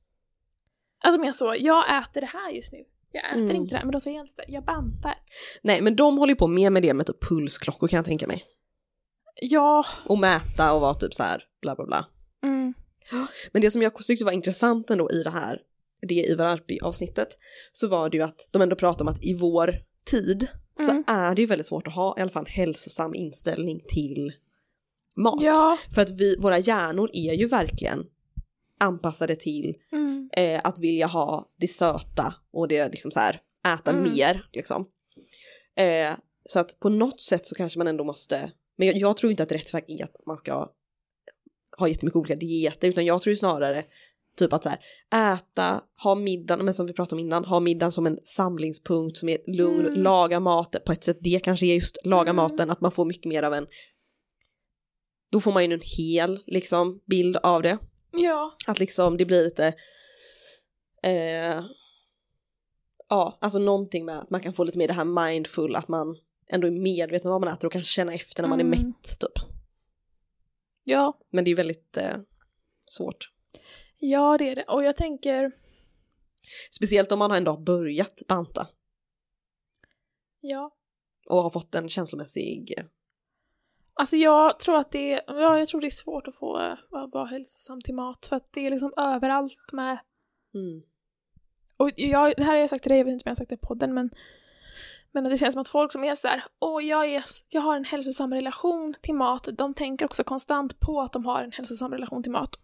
[1.04, 2.80] Att de är så, jag äter det här just nu.
[3.12, 3.56] Jag äter Mm.
[3.56, 5.16] inte det här, men de säger inte jag bantar.
[5.62, 8.28] nej men de håller ju på mer med det med typ pulsklockor kan jag tänka
[8.28, 8.46] mig.
[9.42, 9.86] Ja.
[10.06, 12.06] Och mäta och vara typ så här bla bla bla.
[12.44, 12.74] Mm.
[13.52, 15.62] Men det som jag tyckte var intressant ändå i det här,
[16.08, 17.38] det Ivar Arpi-avsnittet,
[17.72, 19.76] så var det ju att de ändå pratar om att i vår
[20.06, 20.48] tid
[20.80, 21.04] så Mm.
[21.08, 24.34] är det ju väldigt svårt att ha i alla fall hälsosam inställning till
[25.16, 25.42] mat.
[25.44, 25.78] Ja.
[25.94, 28.06] För att vi, våra hjärnor är ju verkligen
[28.80, 30.30] anpassade till Mm.
[30.38, 33.42] eh, att vilja ha det söta och det liksom så här
[33.74, 34.14] äta Mm.
[34.14, 34.86] mer liksom.
[35.76, 36.14] Eh,
[36.50, 39.44] så att på något sätt så kanske man ändå måste, men jag, jag tror inte
[39.44, 40.70] att rätt väg är att man ska
[41.78, 43.86] ha jättemycket olika dieter utan jag tror snarare
[44.38, 44.80] typ att så här
[45.34, 49.30] äta, ha middagen, men som vi pratade om innan, ha middagen som en samlingspunkt som
[49.30, 50.02] är lugn, Mm.
[50.04, 52.36] laga mat, på ett sätt det kanske är just laga Mm.
[52.36, 53.68] maten, att man får mycket mer av en
[55.32, 57.78] då får man ju en hel liksom bild av det.
[58.12, 58.56] Ja.
[58.68, 59.74] Att liksom det blir lite
[61.04, 61.62] eh,
[63.10, 66.18] ja, alltså någonting med att man kan få lite mer det här mindful, att man
[66.48, 68.80] ändå är medveten om vad man äter och kan känna efter när man är Mm.
[68.80, 69.46] mätt typ.
[70.84, 71.20] Ja.
[71.30, 72.18] Men det är väldigt eh,
[72.90, 73.32] svårt.
[73.98, 74.64] Ja, det är det.
[74.64, 75.52] Och jag tänker,
[76.72, 78.68] Speciellt om man har ändå börjat banta
[80.42, 80.72] ja.
[81.30, 82.74] och har fått en känslomässig...
[83.96, 86.78] Alltså jag tror att det är, ja, jag tror det är svårt att få eh,
[87.12, 89.98] vara hälsosam till mat för att det är liksom överallt med
[90.54, 90.84] Mm.
[91.78, 93.36] Och jag, det här har jag sagt till dig, jag vet inte om jag har
[93.36, 94.10] sagt det i podden, men,
[95.14, 97.86] men det känns som att folk som är sådär, åh jag, är, jag har en
[97.86, 102.24] hälsosam relation till mat, de tänker också konstant på att de har en hälsosam relation
[102.24, 102.56] till mat.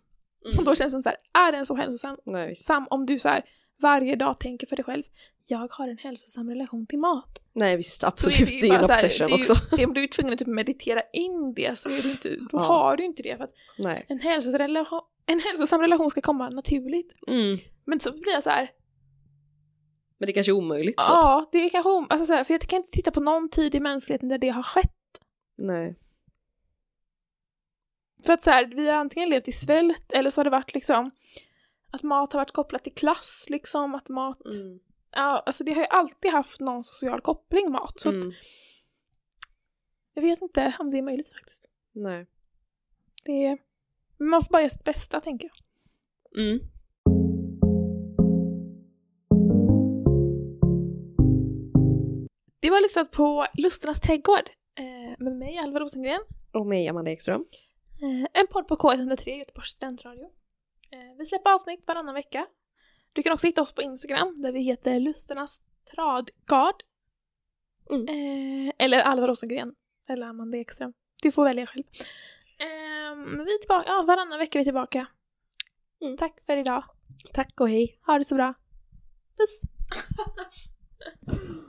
[0.58, 3.30] Och då känns det som såhär, är den så hälsosam Nej, sam, om du så
[3.30, 3.44] här
[3.82, 5.04] varje dag tänker för dig själv,
[5.48, 7.42] jag har en hälsosam relation till mat.
[7.54, 9.86] Nej visst, absolut, det är en här, obsession det är ju- också.
[9.88, 12.60] Om du är tvungen att typ meditera in det så är du inte, då Ja.
[12.60, 13.38] har du inte det.
[13.38, 14.06] För att Nej.
[14.10, 17.16] en, hälsosam relation, en hälsosam relation ska komma naturligt.
[17.28, 17.58] Mm.
[17.86, 18.70] Men så blir jag så här,
[20.20, 20.98] Men det är kanske är omöjligt.
[20.98, 21.06] Typ.
[21.08, 23.76] Ja, det är kanske om, alltså så för jag kan inte titta på någon tid
[23.76, 25.22] i mänskligheten där det har skett.
[25.58, 25.96] Nej.
[28.26, 30.74] För att så här, vi har antingen levt i svält eller så har det varit
[30.74, 31.12] liksom
[31.92, 34.80] att mat har varit kopplat till klass, liksom att mat, Mm.
[35.12, 38.00] ja, alltså det har ju alltid haft någon social koppling mat.
[38.00, 38.34] Så att Mm.
[40.14, 41.66] jag vet inte om det är möjligt faktiskt.
[41.92, 42.28] Nej.
[43.26, 43.58] Det är,
[44.18, 46.44] men man får bara göra sitt bästa tänker jag.
[46.44, 46.60] Mm.
[52.70, 54.50] Det var lyssnat på Lusternas trädgård
[54.80, 56.22] eh, med mig, Alva Rosengren.
[56.54, 57.46] Och mig, Amanda Ekström.
[58.02, 60.24] Eh, en podd på K103, Göteborgs studentradio.
[60.92, 62.48] Eh, vi släpper avsnitt varannan vecka.
[63.14, 65.62] Du kan också hitta oss på Instagram där vi heter Lusternas
[65.92, 66.84] tradgard.
[67.90, 68.72] Mm.
[68.78, 69.76] Eller Alva Rosengren.
[70.10, 70.94] Eller Amanda Ekström.
[71.22, 71.84] Du får välja själv.
[73.46, 75.08] Vi är tillbaka, ja varannan vecka är vi tillbaka.
[76.02, 76.18] Mm.
[76.18, 76.84] Tack för idag.
[77.34, 78.00] Tack och hej.
[78.06, 78.54] Ha det så bra.
[79.38, 79.62] Puss!